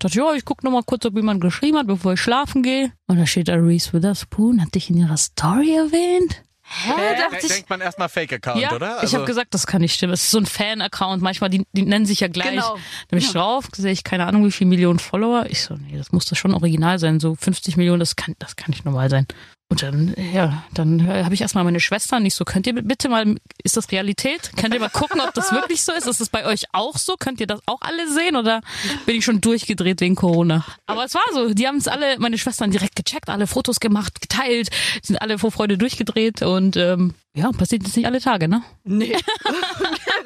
[0.00, 2.92] Dachte, ja, ich gucke noch mal kurz, ob jemand geschrieben hat, bevor ich schlafen gehe.
[3.06, 6.42] Und da steht da Reese Witherspoon, hat dich in ihrer Story erwähnt.
[6.66, 7.52] Hä, dachte ich.
[7.52, 8.96] Denkt man erstmal Fake-Account, Ja, oder?
[8.96, 10.14] ich Also- habe gesagt, das kann nicht stimmen.
[10.14, 11.22] Es ist so ein Fan-Account.
[11.22, 12.50] Manchmal, die, die nennen sich ja gleich.
[12.52, 12.74] Genau.
[12.76, 12.80] Da
[13.10, 15.44] bin ich drauf, sehe ich keine Ahnung, wie viele Millionen Follower.
[15.50, 17.20] Ich so, nee, das muss das schon original sein.
[17.20, 19.26] So 50 Millionen, das kann, das kann nicht normal sein.
[19.70, 23.08] Und dann, ja, dann äh, habe ich erstmal meine Schwester nicht so, könnt ihr bitte
[23.08, 24.52] mal, ist das Realität?
[24.56, 26.06] Könnt ihr mal gucken, ob das wirklich so ist?
[26.06, 27.16] Ist das bei euch auch so?
[27.18, 28.60] Könnt ihr das auch alle sehen oder
[29.06, 30.64] bin ich schon durchgedreht wegen Corona?
[30.86, 34.20] Aber es war so, die haben es alle, meine Schwestern direkt gecheckt, alle Fotos gemacht,
[34.20, 34.70] geteilt,
[35.02, 38.62] sind alle vor Freude durchgedreht und ähm, ja, passiert jetzt nicht alle Tage, ne?
[38.84, 39.16] Nee.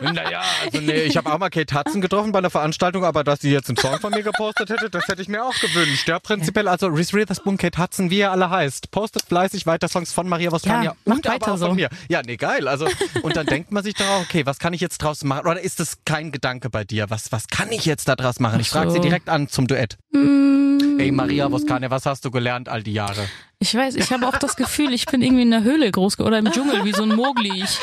[0.01, 3.41] Naja, also nee, ich habe auch mal Kate Hudson getroffen bei einer Veranstaltung, aber dass
[3.41, 6.07] sie jetzt einen Song von mir gepostet hätte, das hätte ich mir auch gewünscht.
[6.07, 10.13] Ja, prinzipiell, also Reese Witherspoon, Kate Hudson, wie ihr alle heißt, postet fleißig weiter Songs
[10.13, 11.75] von Maria Voskania Ja, macht und aber weiter auch von so.
[11.75, 11.89] mir.
[12.09, 12.69] Ja, nee, geil.
[12.69, 12.87] Also,
[13.23, 15.49] und dann denkt man sich doch okay, was kann ich jetzt draus machen?
[15.49, 17.11] Oder ist das kein Gedanke bei dir?
[17.11, 18.61] Was, was kann ich jetzt da draus machen?
[18.61, 18.95] Ich frage so.
[18.97, 19.99] sie direkt an zum Duett.
[20.15, 23.27] Ey, Maria Voskania, was hast du gelernt all die Jahre?
[23.61, 26.39] Ich weiß, ich habe auch das Gefühl, ich bin irgendwie in der Höhle groß oder
[26.39, 27.65] im Dschungel wie so ein Mogli.
[27.65, 27.81] Ich,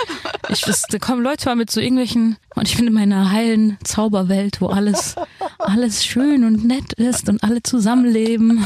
[0.47, 4.61] ich da kommen Leute mal mit so irgendwelchen und ich bin in meiner heilen Zauberwelt,
[4.61, 5.15] wo alles
[5.59, 8.65] alles schön und nett ist und alle zusammenleben.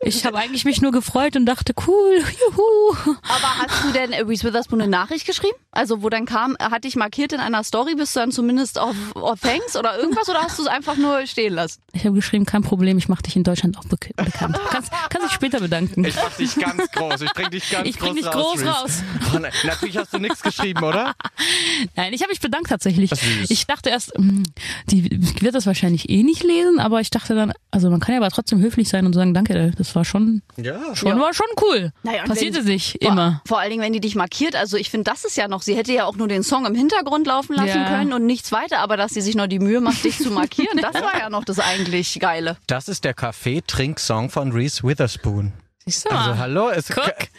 [0.00, 2.96] Ich habe eigentlich mich nur gefreut und dachte, cool, juhu.
[3.04, 5.56] Aber hast du denn Reese Witherspoon eine Nachricht geschrieben?
[5.70, 8.94] Also wo dann kam, hat dich markiert in einer Story, bist du dann zumindest auf
[9.14, 11.80] oh, Thanks oder irgendwas oder hast du es einfach nur stehen lassen?
[11.92, 14.58] Ich habe geschrieben, kein Problem, ich mache dich in Deutschland auch bek bekannt.
[14.70, 16.04] Kannst, kannst dich später bedanken.
[16.08, 17.20] Ich mach dich ganz groß.
[17.22, 18.34] Ich bring dich ganz Ich groß bring dich raus.
[18.34, 19.02] groß raus.
[19.34, 21.14] Oh, nein, natürlich hast du nichts geschrieben, oder?
[21.96, 23.10] Nein, ich habe mich bedankt tatsächlich.
[23.10, 23.50] Das ist süß.
[23.50, 24.42] Ich dachte erst, hm,
[24.86, 25.10] die
[25.42, 28.30] wird das wahrscheinlich eh nicht lesen, aber ich dachte dann, also man kann ja aber
[28.30, 30.94] trotzdem höflich sein und sagen, danke, das war schon, Ja.
[30.96, 31.92] schon war schon cool.
[32.02, 33.42] Naja, Passierte wenn- sich Vor, immer.
[33.46, 34.56] vor allen Dingen, wenn die dich markiert.
[34.56, 36.74] Also ich finde, das ist ja noch, sie hätte ja auch nur den Song im
[36.74, 37.88] Hintergrund laufen lassen Ja.
[37.88, 40.78] können und nichts weiter, aber dass sie sich noch die Mühe macht, dich zu markieren,
[40.82, 42.56] das war ja noch das eigentlich Geile.
[42.66, 45.52] Das ist der Kaffee-Trink-Song von Reese Witherspoon.
[45.88, 46.38] Du Also mal.
[46.38, 46.90] hallo, es,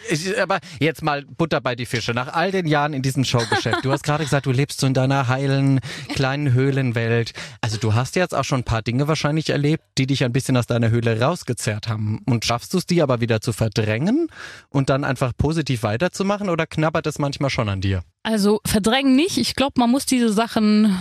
[0.10, 2.14] ich, aber jetzt mal Butter bei die Fische.
[2.14, 4.94] Nach all den Jahren in diesem Showgeschäft, du hast gerade gesagt, du lebst so in
[4.94, 7.34] deiner heilen kleinen Höhlenwelt.
[7.62, 10.58] Also du hast jetzt auch schon ein paar Dinge wahrscheinlich erlebt, die dich ein bisschen
[10.58, 12.22] aus deiner Höhle rausgezerrt haben.
[12.26, 14.28] Und schaffst du es, die aber wieder zu verdrängen
[14.70, 18.04] und dann einfach positiv weiterzumachen oder knabbert es manchmal schon an dir?
[18.24, 19.38] Also verdrängen nicht.
[19.38, 20.98] Ich glaube, man muss diese Sachen,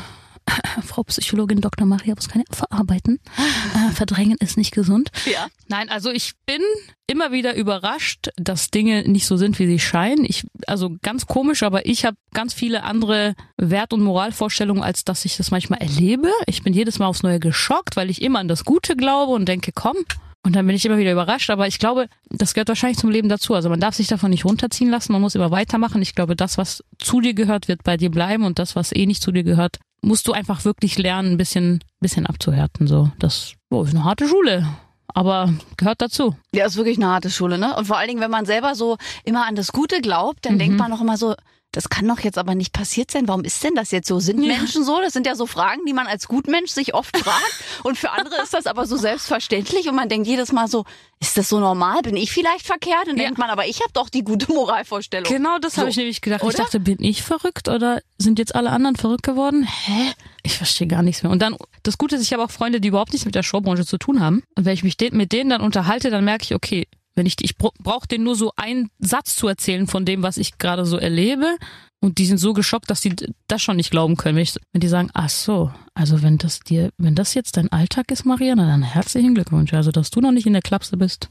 [0.84, 1.86] Frau Psychologin Dr.
[1.86, 3.20] Maria Buskani, verarbeiten.
[3.36, 5.10] Äh, verdrängen ist nicht gesund.
[5.26, 5.46] Ja.
[5.68, 6.62] Nein, also ich bin
[7.06, 10.24] immer wieder überrascht, dass Dinge nicht so sind, wie sie scheinen.
[10.24, 15.24] Ich, also ganz komisch, aber ich habe ganz viele andere Wert- und Moralvorstellungen, als dass
[15.24, 16.30] ich das manchmal erlebe.
[16.46, 19.46] Ich bin jedes Mal aufs Neue geschockt, weil ich immer an das Gute glaube und
[19.46, 19.96] denke, komm.
[20.44, 21.50] Und dann bin ich immer wieder überrascht.
[21.50, 23.54] Aber ich glaube, das gehört wahrscheinlich zum Leben dazu.
[23.54, 25.12] Also man darf sich davon nicht runterziehen lassen.
[25.12, 26.00] Man muss immer weitermachen.
[26.00, 28.44] Ich glaube, das, was zu dir gehört, wird bei dir bleiben.
[28.44, 31.82] Und das, was eh nicht zu dir gehört, musst du einfach wirklich lernen, ein bisschen,
[32.00, 32.86] bisschen abzuhärten.
[32.86, 34.66] So, das oh, ist eine harte Schule.
[35.14, 36.36] Aber gehört dazu.
[36.52, 37.74] Ja, ist wirklich eine harte Schule, ne?
[37.76, 40.78] Und vor allen Dingen, wenn man selber so immer an das Gute glaubt, dann denkt
[40.78, 41.34] man noch immer so,
[41.72, 43.28] das kann doch jetzt aber nicht passiert sein.
[43.28, 44.20] Warum ist denn das jetzt so?
[44.20, 44.56] Sind Ja.
[44.56, 45.00] Menschen so?
[45.00, 47.54] Das sind ja so Fragen, die man als Gutmensch sich oft fragt.
[47.84, 49.88] Und für andere ist das aber so selbstverständlich.
[49.88, 50.84] Und man denkt jedes Mal so,
[51.20, 52.00] ist das so normal?
[52.02, 53.08] Bin ich vielleicht verkehrt?
[53.08, 53.24] Und Ja.
[53.24, 55.30] denkt man, aber ich habe doch die gute Moralvorstellung.
[55.32, 55.80] Genau, das So.
[55.82, 56.40] habe ich nämlich gedacht.
[56.42, 56.58] Ich Oder?
[56.58, 59.64] dachte, bin ich verrückt oder sind jetzt alle anderen verrückt geworden?
[59.64, 60.12] Hä?
[60.42, 61.30] Ich verstehe gar nichts mehr.
[61.32, 63.84] Und dann, das Gute ist, ich habe auch Freunde, die überhaupt nichts mit der Showbranche
[63.84, 64.42] zu tun haben.
[64.56, 67.56] Und wenn ich mich mit denen dann unterhalte, dann merke ich, okay, wenn ich, ich
[67.58, 71.56] brauche denen nur so einen Satz zu erzählen von dem, was ich gerade so erlebe.
[72.00, 73.14] Und die sind so geschockt, dass sie
[73.48, 74.36] das schon nicht glauben können.
[74.36, 77.72] Wenn, ich, wenn die sagen, ach so, also wenn das dir, wenn das jetzt dein
[77.72, 79.74] Alltag ist, Mariana, dann herzlichen Glückwunsch.
[79.74, 81.28] Also, dass du noch nicht in der Klapse bist.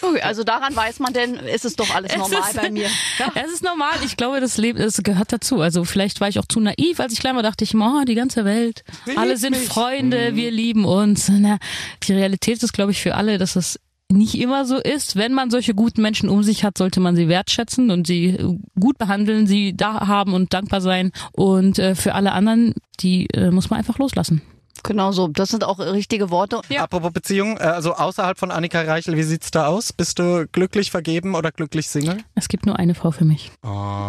[0.00, 2.88] Okay, also daran weiß man denn, ist es doch alles Es normal ist- bei mir.
[3.18, 3.30] Ja.
[3.44, 3.92] Es ist normal.
[4.06, 5.60] Ich glaube, das Leben, es gehört dazu.
[5.60, 8.14] Also vielleicht war ich auch zu naiv, als ich klein war, dachte ich, oh, die
[8.14, 8.84] ganze Welt,
[9.16, 11.28] alle sind Freunde, wir lieben uns.
[11.28, 11.58] Na,
[12.04, 13.78] die Realität ist, glaube ich, für alle, dass es
[14.10, 15.16] nicht immer so ist.
[15.16, 18.58] Wenn man solche guten Menschen um sich hat, sollte man sie wertschätzen und sie äh,
[18.78, 21.12] gut behandeln, sie da haben und dankbar sein.
[21.32, 24.42] Und äh, für alle anderen, die äh, muss man einfach loslassen.
[24.86, 25.28] Genau so.
[25.28, 26.60] Das sind auch richtige Worte.
[26.68, 26.82] Ja.
[26.84, 29.92] Apropos Beziehung, äh, also außerhalb von Annika Reichel, wie sieht's da aus?
[29.92, 32.18] Bist du glücklich vergeben oder glücklich Single?
[32.34, 33.50] Es gibt nur eine Frau für mich.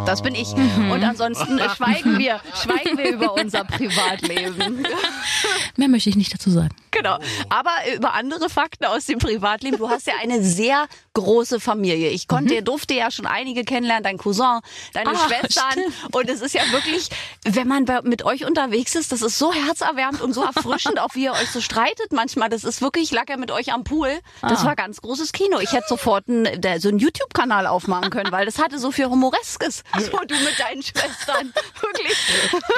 [0.06, 0.54] Das bin ich.
[0.54, 4.86] Und ansonsten schweigen wir, schweigen wir über unser Privatleben.
[5.78, 6.76] Mehr möchte ich nicht dazu sagen.
[6.92, 7.18] Genau.
[7.50, 9.78] Aber über andere Fakten aus dem Privatleben.
[9.78, 12.10] Du hast ja eine sehr große Familie.
[12.10, 14.60] Ich konnte, durfte ja schon einige kennenlernen, dein Cousin,
[14.94, 15.72] deine Ah, Schwestern.
[15.72, 16.16] stimmt.
[16.16, 17.10] Und es ist ja wirklich,
[17.44, 21.16] wenn man bei, mit euch unterwegs ist, das ist so herzerwärmend und so erfrischend, auch
[21.16, 22.50] wie ihr euch so streitet manchmal.
[22.50, 24.10] Das ist wirklich, ich lag ja mit euch am Pool.
[24.42, 24.66] Das Ah.
[24.68, 25.60] war ganz großes Kino.
[25.60, 29.06] Ich hätte sofort einen, der, so einen YouTube-Kanal aufmachen können, weil das hatte so viel
[29.08, 29.84] Humoreskes.
[30.00, 31.54] So du mit deinen Schwestern.
[31.82, 32.18] Wirklich.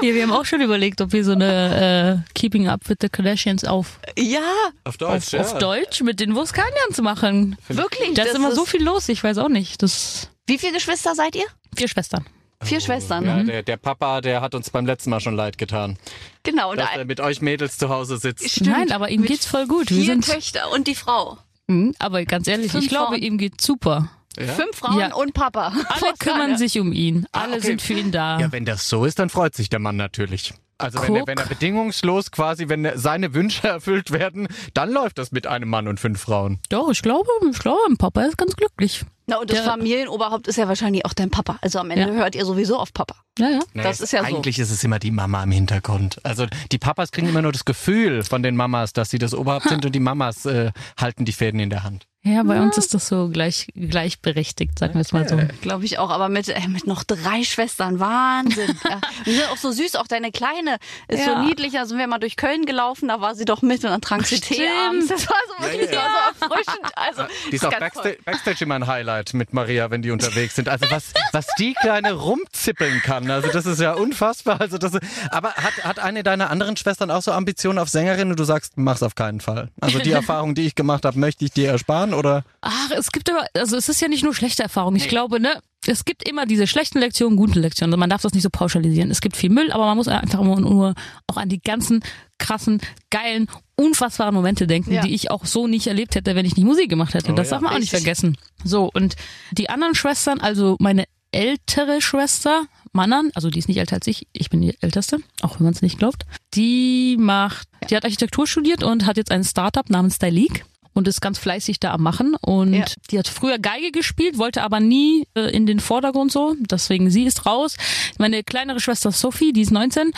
[0.02, 3.10] Ja, wir haben auch schon überlegt, ob wir so eine äh, Keeping Up with the
[3.10, 4.40] Kardashians auf Ja,
[4.84, 7.58] Auf auf, auf Deutsch mit den Wuskanians machen.
[7.68, 8.14] wirklich.
[8.14, 9.82] Da ist immer so viel los, ich weiß auch nicht.
[9.84, 11.46] Das Wie viele Geschwister seid ihr?
[11.76, 12.26] vier Schwestern.
[12.62, 13.26] Vier Schwestern.
[13.26, 15.98] Ja, der, der Papa, der hat uns beim letzten Mal schon leid getan,
[16.44, 16.72] Genau.
[16.72, 18.50] Und dass er mit euch Mädels zu Hause sitzt.
[18.50, 18.70] Stimmt.
[18.72, 19.90] Nein, aber ihm geht's voll gut.
[19.90, 21.38] Wir Vier sind, Töchter und die Frau.
[21.68, 23.22] Mhm, aber ganz ehrlich, Fünf ich glaube, Frauen.
[23.22, 24.10] ihm geht's super.
[24.38, 25.14] Fünf Frauen Ja.
[25.16, 25.74] und Papa.
[25.90, 27.26] Alle kümmern sich um ihn.
[27.32, 27.66] Alle okay.
[27.66, 28.40] sind für ihn da.
[28.40, 30.54] Ja, wenn das so ist, dann freut sich der Mann natürlich.
[30.78, 35.32] Also wenn er, wenn er bedingungslos quasi, wenn seine Wünsche erfüllt werden, dann läuft das
[35.34, 36.60] mit einem Mann und fünf Frauen.
[36.70, 39.04] Doch, ich glaube, ich glaube, mein Papa ist ganz glücklich.
[39.30, 41.58] Na, und das Der- Familienoberhaupt ist ja wahrscheinlich auch dein Papa.
[41.62, 42.20] Also am Ende Ja.
[42.20, 43.16] hört ihr sowieso auf Papa.
[43.38, 43.60] Ja, ja.
[43.84, 44.26] Das ist ja so.
[44.36, 46.20] Eigentlich ist es immer die Mama im Hintergrund.
[46.24, 49.70] Also die Papas kriegen immer nur das Gefühl von den Mamas, dass sie das Oberhaupt
[49.70, 52.06] sind und die Mamas äh, halten die Fäden in der Hand.
[52.22, 55.38] Ja, bei uns ist das so gleich, gleichberechtigt, sagen wir es mal so.
[55.62, 56.10] Glaube ich auch.
[56.10, 58.00] Aber mit, äh, mit noch drei Schwestern.
[58.00, 58.78] Wahnsinn.
[58.90, 59.00] ja.
[59.26, 59.96] Die sind auch so süß.
[59.96, 61.38] Auch deine Kleine ist Ja.
[61.42, 61.74] so niedlich.
[61.74, 63.08] Da sind wir mal durch Köln gelaufen.
[63.10, 64.70] Da war sie doch mit und dann trank sie Tee Stimmt.
[64.88, 65.08] abends.
[65.08, 66.08] Das war so wirklich Ja,
[66.40, 66.92] so erfrischend.
[66.96, 68.18] Also, Die ist auch toll.
[68.26, 70.70] Backstage immer ein Highlight mit Maria, wenn die unterwegs sind.
[70.70, 74.60] Also was, was die Kleine rumzippeln kann, also das ist ja unfassbar.
[74.62, 74.98] Also das,
[75.30, 78.74] aber hat, hat eine deiner anderen Schwestern auch so Ambitionen auf Sängerin und du sagst,
[78.78, 79.70] mach's auf keinen Fall.
[79.82, 82.44] Also die Erfahrung, die ich gemacht habe, möchte ich dir ersparen oder?
[82.62, 84.98] Ach, es gibt aber, also es ist ja nicht nur schlechte Erfahrungen.
[84.98, 87.94] Ich glaube, ne, es gibt immer diese schlechten Lektionen, guten Lektionen.
[87.94, 89.10] Also man darf das nicht so pauschalisieren.
[89.12, 90.94] Es gibt viel Müll, aber man muss einfach immer nur
[91.28, 92.04] auch an die ganzen
[92.38, 95.02] krassen, geilen, unfassbaren Momente denken, Ja.
[95.02, 97.32] die ich auch so nicht erlebt hätte, wenn ich nicht Musik gemacht hätte.
[97.32, 97.56] Oh das ja.
[97.56, 98.38] darf man auch nicht vergessen.
[98.64, 99.16] So, und
[99.52, 104.28] die anderen Schwestern, also meine ältere Schwester, Mannan, also die ist nicht älter als ich,
[104.34, 106.24] ich bin die älteste, auch wenn man es nicht glaubt,
[106.56, 110.66] die macht, die hat Architektur studiert und hat jetzt ein Startup namens Styleek.
[110.94, 112.36] Und ist ganz fleißig da am Machen.
[112.42, 112.86] Und Ja.
[113.12, 116.56] die hat früher Geige gespielt, wollte aber nie äh, in den Vordergrund so.
[116.60, 117.76] Deswegen sie ist raus.
[118.18, 120.12] Meine kleinere Schwester Sophie, die ist 19.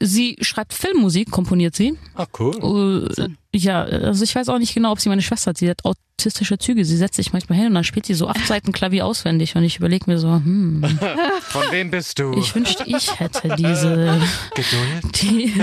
[0.00, 1.98] Sie schreibt Filmmusik, komponiert sie.
[2.14, 3.08] Ah, cool.
[3.18, 5.58] Äh, ja, also ich weiß auch nicht genau, ob sie meine Schwester hat.
[5.58, 6.84] Sie hat autistische Züge.
[6.84, 9.56] Sie setzt sich manchmal hin und dann spielt sie so acht Seiten Klavier auswendig.
[9.56, 10.82] Und ich überlege mir so, hm,
[11.48, 12.32] Von wem bist du?
[12.38, 14.20] ich wünschte, ich hätte diese
[14.54, 15.22] Geduld.
[15.22, 15.54] die,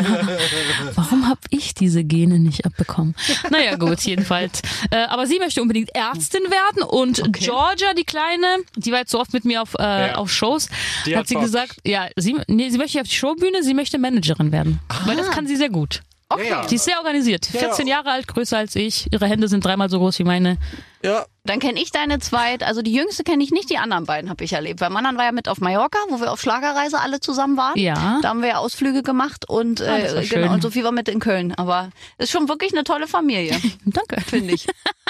[0.95, 3.13] warum habe ich diese Gene nicht abbekommen?
[3.51, 4.61] Naja, gut, jedenfalls.
[4.89, 9.19] Äh, aber sie möchte unbedingt Ärztin werden und Georgia, die Kleine, die war jetzt so
[9.19, 10.15] oft mit mir auf, äh, Ja.
[10.15, 10.69] auf Shows,
[11.05, 11.43] Die hat, hat sie Bock.
[11.43, 14.79] gesagt, ja, sie, nee, sie möchte auf die Showbühne, sie möchte Managerin werden.
[15.05, 16.01] Weil das kann sie sehr gut.
[16.29, 16.49] Okay.
[16.49, 16.67] Ja, ja.
[16.67, 17.45] Die ist sehr organisiert.
[17.45, 19.07] 14 Jahre alt, größer als ich.
[19.11, 20.57] Ihre Hände sind dreimal so groß wie meine.
[21.05, 21.25] Ja.
[21.47, 24.43] Dann kenne ich deine zweit, also die jüngste kenne ich nicht, die anderen beiden habe
[24.43, 24.81] ich erlebt.
[24.81, 27.77] Weil Manan war ja mit auf Mallorca, wo wir auf Schlagerreise alle zusammen waren.
[27.77, 28.17] Ja.
[28.23, 30.53] Da haben wir ja Ausflüge gemacht und Ah, das war äh, genau, schön.
[30.55, 31.53] und Sophie war mit in Köln.
[31.55, 34.21] Aber ist schon wirklich eine tolle Familie, Danke.
[34.21, 34.65] finde ich.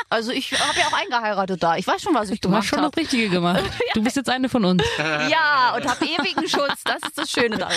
[0.09, 1.77] Also ich habe ja auch eingeheiratet da.
[1.77, 2.97] Ich weiß schon, was ich Du hast gemacht schon das habe.
[2.97, 3.63] Richtige gemacht.
[3.93, 4.83] Du bist jetzt eine von uns.
[5.31, 6.83] Ja, und habe ewigen Schutz.
[6.83, 7.73] Das ist das Schöne daran.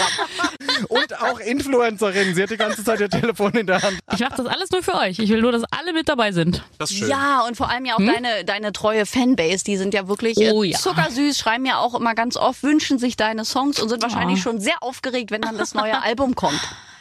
[0.89, 2.35] Und auch Influencerin.
[2.35, 3.99] Sie hat die ganze Zeit ihr Telefon in der Hand.
[4.13, 5.21] Ich mache das alles nur für euch.
[5.21, 6.65] Ich will nur, dass alle mit dabei sind.
[6.79, 10.09] Das ist Ja, und vor allem ja auch deine, deine treue Fanbase, die sind ja
[10.09, 10.53] wirklich Hm?
[10.53, 10.79] Oh äh, ja.
[10.79, 14.43] zuckersüß, schreiben ja auch immer ganz oft, wünschen sich deine Songs und sind wahrscheinlich Oh.
[14.43, 16.61] schon sehr aufgeregt, wenn dann das neue Album kommt.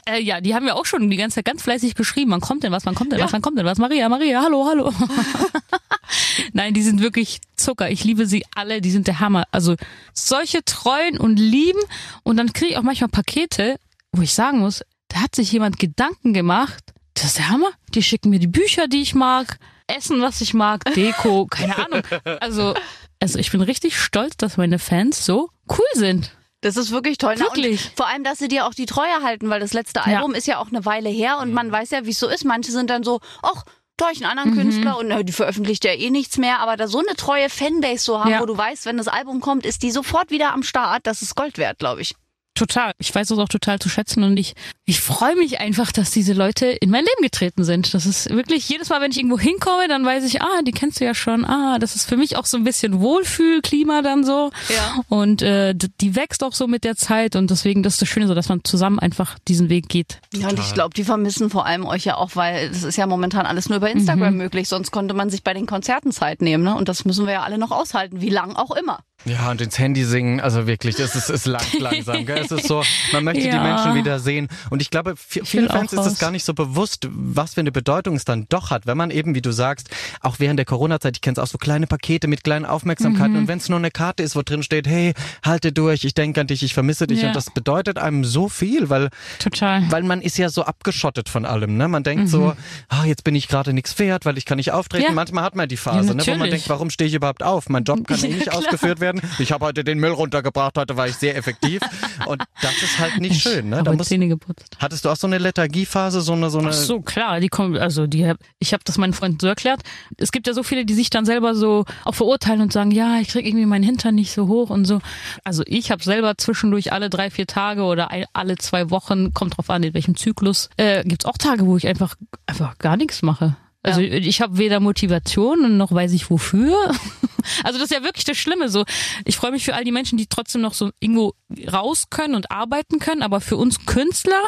[0.09, 2.31] Äh, ja, die haben ja auch schon die ganze Zeit ganz fleißig geschrieben.
[2.31, 2.85] Wann kommt denn was?
[2.85, 3.33] Wann kommt denn was?
[3.33, 3.77] Wann kommt denn was?
[3.77, 4.93] Maria, Maria, hallo, hallo.
[6.53, 7.89] Nein, die sind wirklich Zucker.
[7.89, 8.79] Ich liebe sie alle.
[8.81, 9.43] Die sind der Hammer.
[9.51, 9.75] Also
[10.13, 11.79] solche treuen und lieben.
[12.23, 13.77] Und dann kriege ich auch manchmal Pakete,
[14.13, 16.83] wo ich sagen muss, da hat sich jemand Gedanken gemacht.
[17.13, 17.69] Das ist der Hammer.
[17.93, 22.01] Die schicken mir die Bücher, die ich mag, Essen, was ich mag, Deko, keine Ahnung.
[22.41, 22.73] Also,
[23.21, 26.31] also ich bin richtig stolz, dass meine Fans so cool sind.
[26.61, 27.35] Das ist wirklich toll.
[27.37, 27.85] Na, Wirklich?
[27.85, 30.17] Und vor allem, dass sie dir auch die Treue halten, weil das letzte Ja.
[30.17, 32.45] Album ist ja auch eine Weile her und man weiß ja, wie es so ist.
[32.45, 33.63] Manche sind dann so, ach,
[33.95, 34.61] da ich einen anderen Mhm.
[34.71, 38.03] Künstler und na, die veröffentlicht ja eh nichts mehr, aber da so eine treue Fanbase
[38.03, 38.39] zu haben, Ja.
[38.41, 41.07] wo du weißt, wenn das Album kommt, ist die sofort wieder am Start.
[41.07, 42.15] Das ist Gold wert, glaube ich.
[42.57, 42.91] Total.
[42.97, 44.53] Ich weiß das auch total zu schätzen und ich,
[44.85, 47.93] ich freue mich einfach, dass diese Leute in mein Leben getreten sind.
[47.93, 50.99] Das ist wirklich jedes Mal, wenn ich irgendwo hinkomme, dann weiß ich, ah, die kennst
[50.99, 51.45] du ja schon.
[51.45, 54.51] Ah, das ist für mich auch so ein bisschen Wohlfühlklima dann so.
[54.69, 55.01] Ja.
[55.09, 58.27] Und äh, die wächst auch so mit der Zeit und deswegen das ist das Schöne
[58.27, 60.19] so, dass man zusammen einfach diesen Weg geht.
[60.33, 63.05] Ja, und ich glaube, die vermissen vor allem euch ja auch, weil es ist ja
[63.07, 64.37] momentan alles nur über Instagram Mhm.
[64.37, 64.67] möglich.
[64.67, 66.75] Sonst konnte man sich bei den Konzerten Zeit nehmen, ne?
[66.75, 68.99] Und das müssen wir ja alle noch aushalten, wie lang auch immer.
[69.25, 72.25] Ja, und ins Handy singen, also wirklich, das ist, es langt langsam.
[72.25, 72.37] Gell?
[72.37, 73.61] Es ist so, man möchte die Ja.
[73.63, 74.47] Menschen wieder sehen.
[74.69, 77.71] Und ich glaube, vi- vielen Fans ist es gar nicht so bewusst, was für eine
[77.71, 78.85] Bedeutung es dann doch hat.
[78.85, 79.89] Wenn man eben, wie du sagst,
[80.21, 83.33] auch während der Corona-Zeit, ich kenne es auch so kleine Pakete mit kleinen Aufmerksamkeiten.
[83.33, 83.37] Mhm.
[83.39, 86.39] Und wenn es nur eine Karte ist, wo drin steht, hey, halte durch, ich denke
[86.39, 87.21] an dich, ich vermisse dich.
[87.23, 87.29] Ja.
[87.29, 89.83] Und das bedeutet einem so viel, weil Total.
[89.91, 91.75] weil man ist ja so abgeschottet von allem.
[91.75, 91.87] Ne?
[91.87, 92.53] Man denkt so,
[92.87, 95.03] ah, jetzt bin ich gerade nichts wert, weil ich kann nicht auftreten.
[95.05, 95.09] Mhm.
[95.09, 95.15] Ja.
[95.15, 97.67] Manchmal hat man die Phase, ne, wo man denkt, warum stehe ich überhaupt auf?
[97.67, 99.06] Mein Job kann eh nicht ausgeführt werden.
[99.39, 101.81] Ich habe heute den Müll runtergebracht, heute war ich sehr effektiv.
[102.25, 103.69] Und das ist halt nicht schön.
[103.69, 103.83] Ne?
[103.83, 104.75] Da muss, Zähne geputzt.
[104.79, 107.77] hattest du auch so eine Lethargiephase, so eine, so eine Ach so, klar, die kommen,
[107.77, 109.81] also die, ich habe das meinen Freunden so erklärt.
[110.17, 113.19] Es gibt ja so viele, die sich dann selber so auch verurteilen und sagen, ja,
[113.19, 114.99] ich krieg irgendwie meinen Hintern nicht so hoch und so.
[115.43, 119.57] Also ich habe selber zwischendurch alle drei, vier Tage oder ein, alle zwei Wochen, kommt
[119.57, 122.15] drauf an, in welchem Zyklus, äh, gibt's auch Tage, wo ich einfach
[122.45, 123.55] einfach gar nichts mache.
[123.83, 126.75] Also ich habe weder Motivation noch weiß ich wofür.
[127.63, 128.69] Also das ist ja wirklich das Schlimme.
[128.69, 128.85] So,
[129.25, 131.33] ich freue mich für all die Menschen, die trotzdem noch so irgendwo
[131.71, 133.23] raus können und arbeiten können.
[133.23, 134.41] Aber für uns Künstler,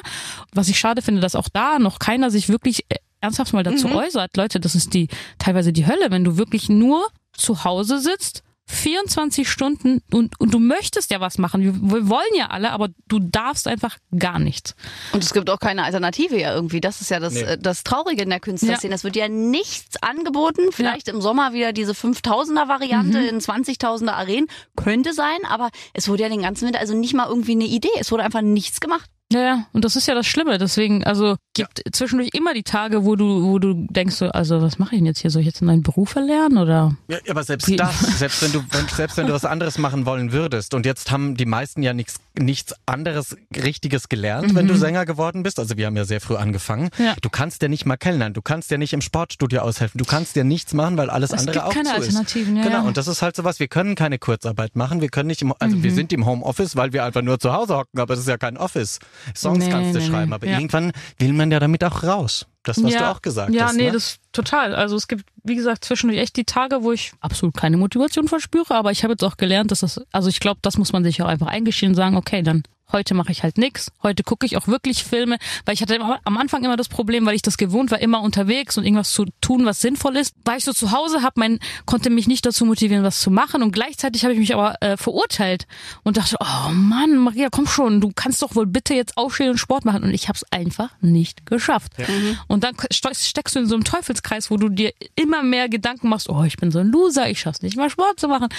[0.54, 3.88] was ich schade finde, dass auch da noch keiner sich wirklich äh, ernsthaft mal dazu
[3.90, 4.38] äußert.
[4.38, 8.44] Leute, das ist die teilweise die Hölle, wenn du wirklich nur zu Hause sitzt.
[8.72, 11.62] 24 Stunden und, und du möchtest ja was machen.
[11.64, 14.76] Wir, wir wollen ja alle, aber du darfst einfach gar nichts.
[15.12, 16.80] Und es gibt auch keine Alternative ja irgendwie.
[16.80, 17.42] Das ist ja das, Nee.
[17.42, 18.92] äh, das Traurige in der Künstlerszene.
[18.92, 18.96] Ja.
[18.96, 20.72] Es wird ja nichts angeboten.
[20.72, 24.46] Vielleicht im Sommer wieder diese 5000er Variante in 20.000er Arenen.
[24.76, 27.90] Könnte sein, aber es wurde ja den ganzen Winter also nicht mal irgendwie eine Idee.
[28.00, 29.10] Es wurde einfach nichts gemacht.
[29.32, 30.58] Ja, ja, und das ist ja das Schlimme.
[30.58, 34.80] Deswegen, also gibt zwischendurch immer die Tage, wo du, wo du denkst, so, also was
[34.80, 35.30] mache ich denn jetzt hier?
[35.30, 36.96] Soll ich jetzt einen neuen Beruf erlernen oder?
[37.08, 40.08] Ja, aber selbst Wie- das, selbst wenn du, wenn, selbst wenn du was anderes machen
[40.08, 44.76] wollen würdest und jetzt haben die meisten ja nichts, nichts anderes Richtiges gelernt, wenn du
[44.76, 45.60] Sänger geworden bist.
[45.60, 46.90] Also wir haben ja sehr früh angefangen.
[46.98, 47.06] Mhm.
[47.06, 47.16] Ja.
[47.22, 50.36] Du kannst ja nicht mal kellnern, du kannst ja nicht im Sportstudio aushelfen, du kannst
[50.36, 52.64] ja nichts machen, weil alles Es andere gibt auch keine zu Alternativen, ist.
[52.64, 52.82] ja, genau.
[52.84, 52.88] ja.
[52.88, 53.60] Und das ist halt sowas.
[53.60, 55.84] Wir können keine Kurzarbeit machen, wir können nicht im, also Mhm.
[55.84, 58.38] wir sind im Homeoffice, weil wir einfach nur zu Hause hocken, aber das ist ja
[58.38, 59.00] kein Office.
[59.36, 60.54] Songs Nee, kannst du nee, schreiben, aber Ja.
[60.58, 62.46] irgendwann will man ja damit auch raus.
[62.64, 63.78] Das, was ja, du auch gesagt ja, hast.
[63.78, 63.92] nee, ne?
[63.94, 64.76] das total.
[64.76, 68.74] Also es gibt, wie gesagt, zwischendurch echt die Tage, wo ich absolut keine Motivation verspüre,
[68.74, 71.22] aber ich habe jetzt auch gelernt, dass das, also ich glaube, das muss man sich
[71.22, 73.92] auch einfach eingestehen und sagen, okay, dann heute mache ich halt nix.
[74.04, 77.36] Heute gucke ich auch wirklich Filme, weil ich hatte am Anfang immer das Problem, weil
[77.36, 80.36] ich das gewohnt war, immer unterwegs und irgendwas zu tun, was sinnvoll ist.
[80.46, 83.64] War ich so zu Hause, hab mein, konnte mich nicht dazu motivieren, was zu machen
[83.64, 85.68] und gleichzeitig habe ich mich aber äh, verurteilt
[86.04, 89.58] und dachte, oh Mann, Maria, komm schon, du kannst doch wohl bitte jetzt aufstehen und
[89.58, 91.94] Sport machen und ich habe es einfach nicht geschafft.
[91.98, 92.08] Ja.
[92.08, 92.38] Mhm.
[92.48, 96.30] Und dann steckst du in so einem Teufelskreis, wo du dir immer mehr Gedanken machst,
[96.30, 98.50] oh, ich bin so ein Loser, ich schaff's nicht mal Sport zu machen.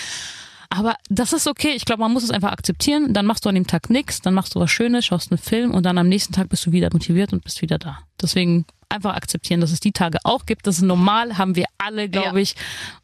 [0.71, 1.73] Aber das ist okay.
[1.75, 3.13] Ich glaube, man muss es einfach akzeptieren.
[3.13, 5.73] Dann machst du an dem Tag nichts, dann machst du was Schönes, schaust einen Film
[5.75, 7.99] und dann am nächsten Tag bist du wieder motiviert und bist wieder da.
[8.23, 10.67] Deswegen einfach akzeptieren, dass es die Tage auch gibt.
[10.67, 12.43] Das ist normal, haben wir alle, glaube ja.
[12.43, 12.55] ich.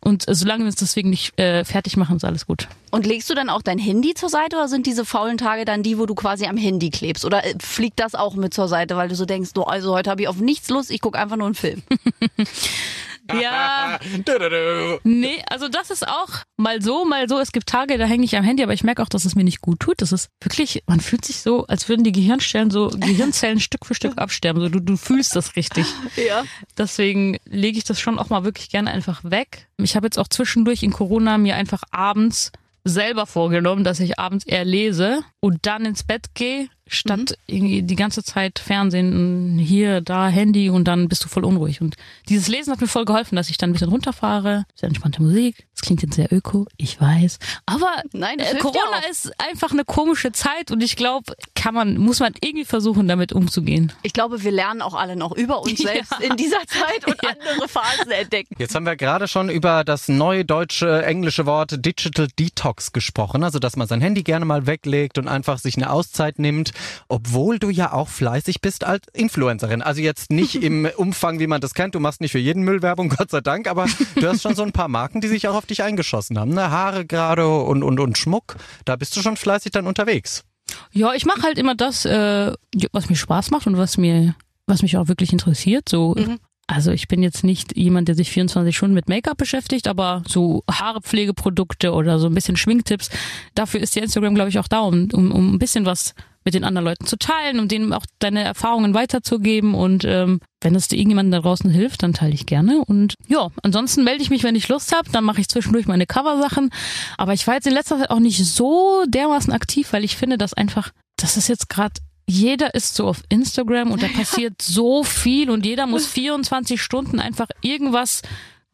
[0.00, 2.68] Und solange wir uns deswegen nicht äh, fertig machen, ist alles gut.
[2.90, 5.83] Und legst du dann auch dein Handy zur Seite oder sind diese faulen Tage dann
[5.83, 7.24] die, wo du quasi am Handy klebst?
[7.24, 10.11] Oder äh, fliegt das auch mit zur Seite, weil du so denkst, du, also heute
[10.11, 11.83] habe ich auf nichts Lust, ich gucke einfach nur einen Film?
[13.33, 13.99] Ja.
[15.05, 17.39] nee, also das ist auch mal so, mal so.
[17.39, 19.45] Es gibt Tage, da hänge ich am Handy, aber ich merke auch, dass es mir
[19.45, 20.01] nicht gut tut.
[20.03, 23.95] Das ist wirklich, man fühlt sich so, als würden die Gehirnstellen so, Gehirnzellen Stück für
[23.95, 24.61] Stück absterben.
[24.61, 25.87] So, du, du fühlst das richtig.
[26.17, 26.45] Ja.
[26.79, 29.69] Deswegen lege ich das schon auch mal wirklich gerne einfach weg.
[29.79, 32.53] Ich habe jetzt auch zwischendurch in Corona mir einfach abends
[32.85, 37.55] selber vorgenommen, dass ich abends eher lese und dann ins Bett gehe, statt mhm.
[37.55, 41.81] irgendwie die ganze Zeit Fernsehen, hier, da, Handy und dann bist du voll unruhig.
[41.81, 41.96] Und
[42.29, 45.66] dieses Lesen hat mir voll geholfen, dass ich dann ein bisschen runterfahre, sehr entspannte Musik.
[45.75, 47.38] Das klingt jetzt sehr öko, ich weiß.
[47.66, 52.20] Aber Nein, äh, Corona ist einfach eine komische Zeit und ich glaube, kann man, muss
[52.20, 53.92] man irgendwie versuchen, damit umzugehen.
[54.03, 56.31] Ich glaube, wir lernen auch alle noch über uns selbst ja.
[56.31, 57.31] in dieser Zeit und ja.
[57.31, 58.55] andere Phasen entdecken.
[58.59, 63.59] Jetzt haben wir gerade schon über das neue deutsche, englische Wort Digital Detox gesprochen, also
[63.59, 66.72] dass man sein Handy gerne mal weglegt und einfach sich eine Auszeit nimmt,
[67.09, 69.83] obwohl du ja auch fleißig bist als Influencerin.
[69.83, 71.95] Also jetzt nicht im Umfang, wie man das kennt.
[71.95, 74.62] Du machst nicht für jeden Müll Werbung, Gott sei Dank, aber du hast schon so
[74.62, 76.55] ein paar Marken, die sich auch auf dich eingeschossen haben.
[76.55, 76.71] Ne?
[76.71, 78.57] Haare gerade und, und, und Schmuck.
[78.85, 80.45] Da bist du schon fleißig dann unterwegs.
[80.93, 82.53] Ja, ich mache halt immer das, äh,
[82.93, 84.35] was mir Spaß macht und was mir,
[84.67, 85.89] was mich auch wirklich interessiert.
[85.89, 86.39] So mhm.
[86.67, 90.65] Also ich bin jetzt nicht jemand, der sich 24 Stunden mit Make-up beschäftigt, aber so
[90.69, 93.11] Haarepflegeprodukte oder so ein bisschen Schminktipps,
[93.55, 96.15] dafür ist ja Instagram, glaube ich, auch da, um, um, um ein bisschen was
[96.47, 99.75] mit den anderen Leuten zu teilen, um denen auch deine Erfahrungen weiterzugeben.
[99.75, 102.85] Und ähm, wenn es dir irgendjemandem da draußen hilft, dann teile ich gerne.
[102.87, 105.11] Und ja, ansonsten melde ich mich, wenn ich Lust habe.
[105.11, 106.71] Dann mache ich zwischendurch meine Coversachen.
[107.19, 110.39] Aber ich war jetzt in letzter Zeit auch nicht so dermaßen aktiv, weil ich finde,
[110.39, 111.95] dass einfach, das ist jetzt gerade
[112.29, 117.21] jeder ist so auf Instagram und da passiert so viel und jeder muss 24 Stunden
[117.21, 118.23] einfach irgendwas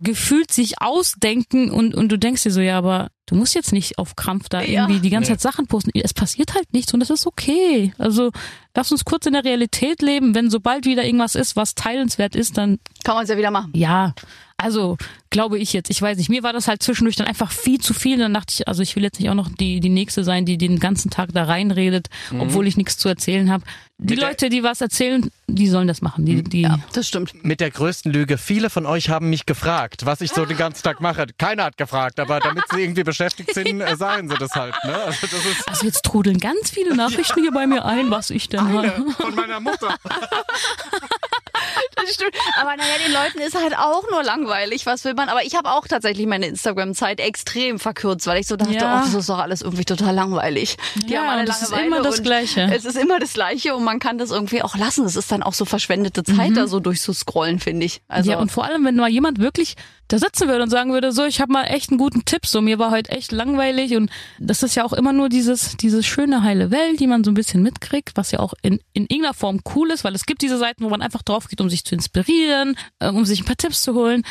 [0.02, 3.98] gefühlt sich ausdenken und, und du denkst dir so, ja, aber du musst jetzt nicht
[3.98, 5.00] auf Krampf da irgendwie ja.
[5.00, 5.38] die ganze nee.
[5.38, 5.90] Zeit Sachen posten.
[5.94, 7.92] Es passiert halt nichts und das ist okay.
[7.98, 8.30] Also
[8.74, 10.34] lass uns kurz in der Realität leben.
[10.34, 13.72] Wenn sobald wieder irgendwas ist, was teilenswert ist, dann kann man es ja wieder machen.
[13.74, 14.14] Ja,
[14.62, 14.96] also
[15.30, 15.90] glaube ich jetzt.
[15.90, 16.28] Ich weiß nicht.
[16.28, 18.18] Mir war das halt zwischendurch dann einfach viel zu viel.
[18.18, 20.58] Dann dachte ich, also ich will jetzt nicht auch noch die die nächste sein, die
[20.58, 22.42] den ganzen Tag da reinredet, mhm.
[22.42, 23.64] obwohl ich nichts zu erzählen habe.
[23.98, 26.26] Die Mit Leute, die was erzählen, die sollen das machen.
[26.26, 27.44] Die, die ja, das stimmt.
[27.44, 28.36] Mit der größten Lüge.
[28.36, 31.26] Viele von euch haben mich gefragt, was ich so den ganzen Tag mache.
[31.38, 34.74] Keiner hat gefragt, aber damit sie irgendwie beschäftigt sind, äh, sagen sie das halt.
[34.84, 34.94] Ne?
[34.94, 38.48] Also, das ist also jetzt trudeln ganz viele Nachrichten hier bei mir ein, was ich
[38.48, 39.96] denn Eine von meiner Mutter.
[42.02, 42.34] das stimmt.
[42.60, 44.86] Aber naja, den Leuten ist halt auch nur langweilig.
[44.86, 45.28] Was will man?
[45.28, 49.00] Aber ich habe auch tatsächlich meine Instagram-Zeit extrem verkürzt, weil ich so dachte, ja.
[49.00, 50.76] oh, das ist doch alles irgendwie total langweilig.
[51.06, 52.70] Die ja, haben alle das ist immer das Gleiche.
[52.72, 55.04] Es ist immer das Gleiche und man kann das irgendwie auch lassen.
[55.04, 56.54] Es ist dann auch so verschwendete Zeit, mhm.
[56.54, 58.00] da so durchzuscrollen, finde ich.
[58.08, 59.76] Also ja, und vor allem, wenn mal jemand wirklich
[60.12, 62.60] da sitzen würde und sagen würde, so, ich habe mal echt einen guten Tipp, so,
[62.60, 66.42] mir war heute echt langweilig und das ist ja auch immer nur dieses, dieses schöne
[66.42, 69.60] heile Welt, die man so ein bisschen mitkriegt, was ja auch in, in irgendeiner Form
[69.74, 71.91] cool ist, weil es gibt diese Seiten, wo man einfach drauf geht, um sich zu
[71.92, 74.24] inspirieren, äh, um sich ein paar Tipps zu holen.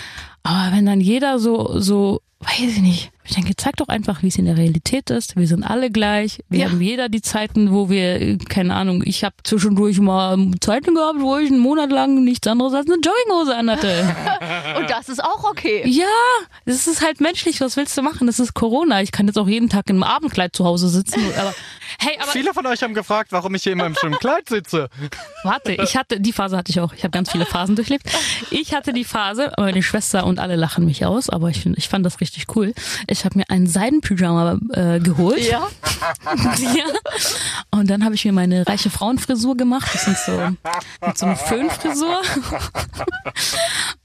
[0.44, 4.28] Aber wenn dann jeder so, so, weiß ich nicht, ich denke, zeig doch einfach, wie
[4.28, 5.36] es in der Realität ist.
[5.36, 6.40] Wir sind alle gleich.
[6.50, 6.70] Wir ja.
[6.70, 11.38] haben jeder die Zeiten, wo wir, keine Ahnung, ich habe zwischendurch mal Zeiten gehabt, wo
[11.38, 14.16] ich einen Monat lang nichts anderes als eine Jogginghose anhatte.
[14.78, 15.88] Und das ist auch okay.
[15.88, 16.06] Ja,
[16.66, 17.62] das ist halt menschlich.
[17.62, 18.26] Was willst du machen?
[18.26, 19.02] Das ist Corona.
[19.02, 21.22] Ich kann jetzt auch jeden Tag in einem Abendkleid zu Hause sitzen.
[21.40, 21.54] Aber
[22.00, 24.90] Hey, aber Viele von euch haben gefragt, warum ich hier immer im schönen Kleid sitze.
[25.44, 26.94] Warte, ich hatte, die Phase hatte ich auch.
[26.94, 28.06] Ich habe ganz viele Phasen durchlebt.
[28.50, 31.90] Ich hatte die Phase, meine Schwester und alle lachen mich aus, aber ich, find, ich
[31.90, 32.74] fand das richtig cool.
[33.08, 35.40] Ich habe mir einen Seidenpyjama äh, geholt.
[35.50, 35.68] Ja.
[36.60, 36.86] ja.
[37.72, 39.90] Und dann habe ich mir meine reiche Frauenfrisur gemacht.
[39.94, 40.38] Das sind so
[41.06, 42.22] mit so einer Föhnfrisur.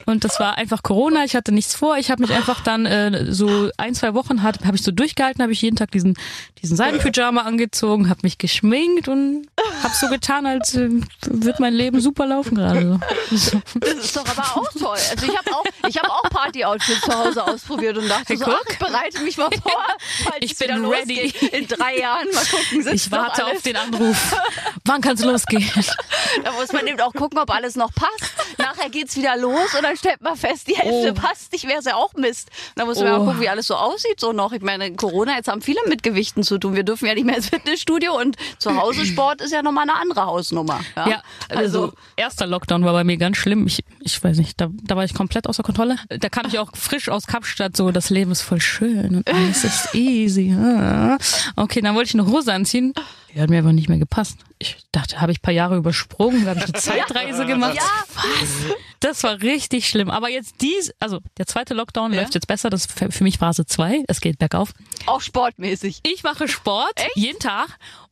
[0.06, 1.24] Und das war einfach Corona.
[1.24, 1.98] Ich hatte nichts vor.
[1.98, 5.42] Ich habe mich einfach dann äh, so ein, zwei Wochen hat, habe ich so durchgehalten,
[5.42, 6.16] habe ich jeden Tag diesen
[6.62, 9.46] diesen Seidenpyjama angezogen, habe mich geschminkt und
[9.82, 10.88] habe so getan, als äh,
[11.26, 12.98] wird mein Leben super laufen gerade.
[13.30, 13.60] So.
[13.80, 14.98] Das ist doch aber auch toll.
[15.10, 18.46] Also ich habe auch ich habe auch Party-Outfit zu Hause ausprobiert und dachte Hey, so,
[18.46, 19.72] ach, ich bereite mich mal vor.
[20.24, 21.22] falls Ich es bin ready.
[21.32, 21.42] losgeht.
[21.52, 24.36] In drei Jahren mal gucken, sitzt Ich warte auf den Anruf.
[24.84, 25.68] Wann kann's losgehen?
[26.44, 28.32] Da muss man eben auch gucken, ob alles noch passt.
[28.58, 31.20] Nachher geht's wieder los und dann stellt man fest, die Hälfte Oh.
[31.26, 32.48] passt nicht, wäre es ja auch Mist.
[32.74, 33.14] Da muss man Oh.
[33.16, 34.52] auch gucken, wie alles so aussieht so noch.
[34.52, 36.74] Ich meine, Corona, jetzt haben viele mit Gewichten zu tun.
[36.74, 39.94] Wir dürfen ja nicht mehr ins Fitnessstudio und zu Hause Sport ist ja nochmal eine
[39.94, 40.80] andere Hausnummer.
[40.96, 43.66] Ja, Ja, also erster Lockdown war bei mir ganz schlimm.
[43.66, 45.96] Ich, ich weiß nicht, da, da war ich komplett außer Kontrolle.
[46.08, 49.64] Da kam ich auch frisch aus Kapstadt, so das Leben ist voll schön und alles
[49.64, 50.52] ist easy.
[50.58, 51.18] Ah.
[51.56, 52.92] Okay, dann wollte ich eine Hose anziehen.
[53.34, 54.38] Die hat mir aber nicht mehr gepasst.
[54.58, 57.74] Ich dachte, habe ich ein paar Jahre übersprungen, da habe ich eine Zeitreise gemacht.
[57.76, 57.82] Ja,
[59.00, 60.10] Das war richtig schlimm.
[60.10, 62.20] Aber jetzt dies, also der zweite Lockdown Ja.
[62.22, 62.70] läuft jetzt besser.
[62.70, 64.04] Das ist für mich Phase 2.
[64.08, 64.72] Es geht bergauf.
[65.06, 66.00] auch sportmäßig.
[66.06, 67.68] Ich mache Sport jeden Tag.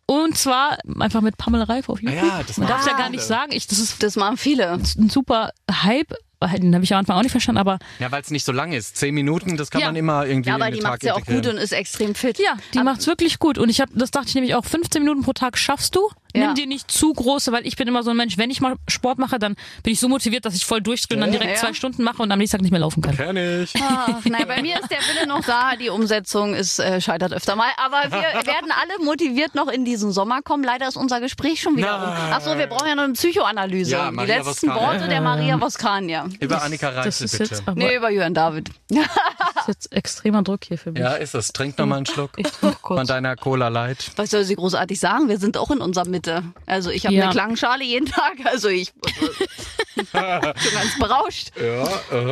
[0.06, 2.22] Und zwar einfach mit Pamela Reif auf YouTube.
[2.22, 3.52] ja, das Man darf machen ja gar nicht sagen.
[3.52, 4.70] Ich, das ist Das machen viele.
[4.72, 6.12] ein super Hype.
[6.48, 8.72] Den habe ich am Anfang auch nicht verstanden, aber Ja, weil es nicht so lang
[8.72, 8.96] ist.
[8.96, 9.86] Zehn Minuten, das kann Ja.
[9.88, 12.38] man immer irgendwie Ja, aber die macht ja auch gut und ist extrem fit.
[12.38, 13.58] ja, die macht's wirklich gut.
[13.58, 16.10] Und ich habe, das dachte ich nämlich auch, 15 Minuten pro Tag schaffst du.
[16.34, 16.46] Ja.
[16.46, 18.74] Nimm dir nicht zu große, weil ich bin immer so ein Mensch, wenn ich mal
[18.88, 21.56] Sport mache, dann bin ich so motiviert, dass ich voll durchdrehe und dann direkt Ja.
[21.60, 23.16] zwei Stunden mache und am nächsten Tag nicht mehr laufen kann.
[23.16, 23.72] Kenn ich.
[23.80, 27.54] Ach, nein, bei mir ist der Wille noch da, die Umsetzung ist äh, scheitert öfter
[27.56, 27.68] mal.
[27.76, 30.64] Aber wir werden alle motiviert noch in diesen Sommer kommen.
[30.64, 32.02] Leider ist unser Gespräch schon wieder um.
[32.02, 32.32] Nein.
[32.32, 33.92] Ach so, wir brauchen ja noch eine Psychoanalyse.
[33.92, 34.74] Ja, die letzten Voskania.
[34.74, 36.26] Worte der Maria Voskania.
[36.40, 37.44] Über Annika ist bitte.
[37.44, 38.70] jetzt, Nee, über Jörn David.
[38.88, 38.98] das
[39.60, 41.00] ist jetzt extremer Druck hier für mich.
[41.00, 41.52] Ja, ist es.
[41.52, 42.98] Trink noch mal einen Schluck Ich trinke kurz.
[43.00, 44.10] von deiner Cola Light.
[44.16, 45.28] Was soll sie großartig sagen?
[45.28, 46.42] Wir sind auch in unserer Mitte.
[46.66, 47.24] Also ich habe Ja.
[47.24, 48.34] eine Klangschale jeden Tag.
[48.44, 48.92] Also ich
[49.96, 51.50] schon ganz berauscht.
[51.60, 51.84] Ja,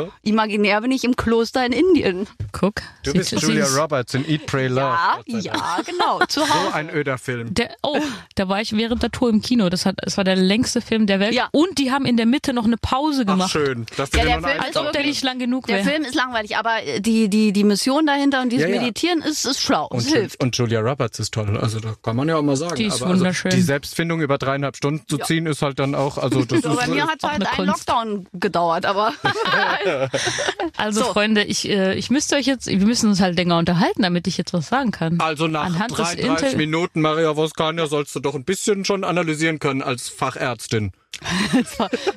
[0.04, 2.26] uh Imaginär bin ich im Kloster in Indien.
[2.52, 2.74] Guck.
[3.04, 4.96] Du bist Julia Roberts in Eat, Pray, Love.
[5.26, 6.20] Ja, ja, genau.
[6.28, 6.74] Zu So Hause.
[6.74, 7.52] ein öder Film.
[7.54, 7.98] Der, oh,
[8.34, 9.68] da war ich während der Tour im Kino.
[9.68, 11.34] Das, hat, das war der längste Film der Welt.
[11.34, 11.48] Ja.
[11.52, 13.50] Und die haben in der Mitte noch eine Pause Ach, gemacht.
[13.50, 13.86] schön.
[13.96, 15.88] Dass du Ja, der Film Als ob der wirklich- nicht lang genug Der wäre.
[15.88, 18.80] Film ist langweilig, aber die, die, die Mission dahinter und dieses Ja, ja.
[18.80, 19.88] Meditieren ist, ist schlau.
[19.94, 20.42] Es Und, hilft.
[20.42, 21.56] und Julia Roberts ist toll.
[21.58, 22.76] Also da kann man ja auch mal sagen.
[22.76, 23.50] Die ist Aber wunderschön.
[23.50, 26.16] Also, die Selbstfindung über dreieinhalb Stunden zu ziehen, ist halt dann auch.
[26.16, 27.88] Also das So, bei ist, mir hat es halt Kunst.
[27.88, 29.12] Lockdown gedauert, aber
[30.76, 31.12] Also So.
[31.12, 34.38] Freunde, ich, äh, ich müsste euch jetzt, wir müssen uns halt länger unterhalten, damit ich
[34.38, 35.20] jetzt was sagen kann.
[35.20, 39.02] also nach Anhand des 33 Inter- Minuten, Maria Voskania, sollst du doch ein bisschen schon
[39.04, 40.92] analysieren können als Fachärztin.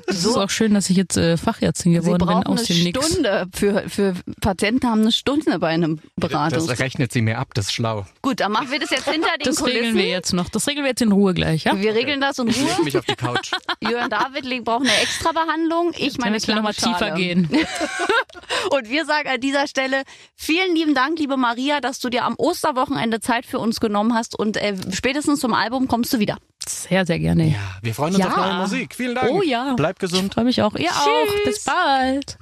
[0.07, 2.67] Es ist auch schön, dass ich jetzt äh, Fachärztin sie geworden bin brauchen aus eine
[2.67, 3.07] dem Nix.
[3.07, 3.47] Stunde.
[3.53, 6.65] Für, für Patienten haben eine Stunde bei einem Beratung.
[6.67, 8.05] Das rechnet sie mir ab, das ist schlau.
[8.21, 9.79] Gut, dann machen wir das jetzt hinter den Das Kulissen.
[9.79, 10.49] regeln wir jetzt noch.
[10.49, 11.79] Das regeln wir jetzt in Ruhe gleich, ja?
[11.79, 12.83] Wir regeln das in Ich Ruhe.
[12.83, 13.51] mich auf die Couch.
[13.81, 15.91] Jörn David braucht eine extra Behandlung.
[15.97, 17.49] Ich meine müssen wir nochmal tiefer gehen.
[18.71, 20.03] Und wir sagen an dieser Stelle
[20.35, 24.37] vielen lieben Dank, liebe Maria, dass du dir am Osterwochenende Zeit für uns genommen hast
[24.37, 26.37] und äh, spätestens zum Album kommst du wieder.
[26.68, 27.47] Sehr, sehr gerne.
[27.49, 28.30] Ja, wir freuen uns Ja.
[28.32, 28.95] auf neue Musik.
[28.95, 29.30] Vielen Dank.
[29.32, 29.74] Oh ja.
[29.76, 30.34] Bleib Ich gesund.
[30.34, 30.76] freue mich auch.
[30.76, 31.43] Ihr auch.
[31.45, 32.38] Bis bald.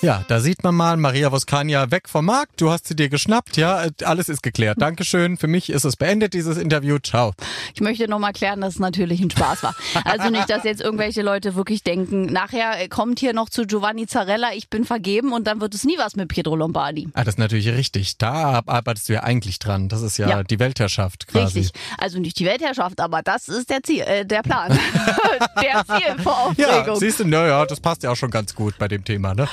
[0.00, 2.60] Ja, da sieht man mal Maria Voskania weg vom Markt.
[2.60, 3.56] Du hast sie dir geschnappt.
[3.56, 4.80] Ja, alles ist geklärt.
[4.80, 5.36] Dankeschön.
[5.36, 6.98] Für mich ist es beendet, dieses Interview.
[7.00, 7.32] Ciao.
[7.74, 9.74] Ich möchte noch mal klären, dass es natürlich ein Spaß war.
[10.04, 14.06] Also nicht, dass jetzt irgendwelche Leute wirklich denken, nachher äh, kommt hier noch zu Giovanni
[14.06, 17.08] Zarella, ich bin vergeben und dann wird es nie was mit Pietro Lombardi.
[17.14, 18.18] Ah, das ist natürlich richtig.
[18.18, 19.88] Da arbeitest du ja eigentlich dran.
[19.88, 20.42] Das ist ja, Ja.
[20.44, 21.58] die Weltherrschaft quasi.
[21.58, 21.80] Richtig.
[21.98, 24.78] Also nicht die Weltherrschaft, aber das ist der Ziel, äh, der Plan.
[25.60, 27.00] der Ziel vor Ja, Aufregung.
[27.00, 29.48] siehst du, naja, das passt ja auch schon ganz gut bei dem Thema, ne?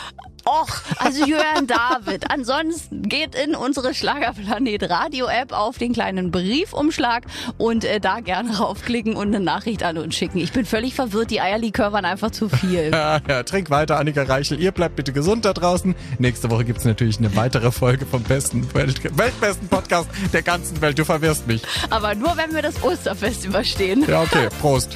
[0.46, 2.30] Och, also Jörn David.
[2.30, 7.24] Ansonsten geht in unsere Schlagerplanet Radio App auf den kleinen Briefumschlag
[7.58, 10.38] und äh, da gerne raufklicken und eine Nachricht an uns schicken.
[10.38, 12.92] Ich bin völlig verwirrt, die Eierlikör waren einfach zu viel.
[12.96, 14.60] Ja, ja, trink weiter, Annika Reichel.
[14.60, 15.96] Ihr bleibt bitte gesund da draußen.
[16.20, 20.98] Nächste Woche gibt's natürlich eine weitere Folge vom besten, Welt, weltbesten Podcast der ganzen Welt.
[20.98, 21.62] Du verwirrst mich.
[21.90, 24.06] Aber nur, wenn wir das Osterfest überstehen.
[24.08, 24.96] Ja, okay, Prost.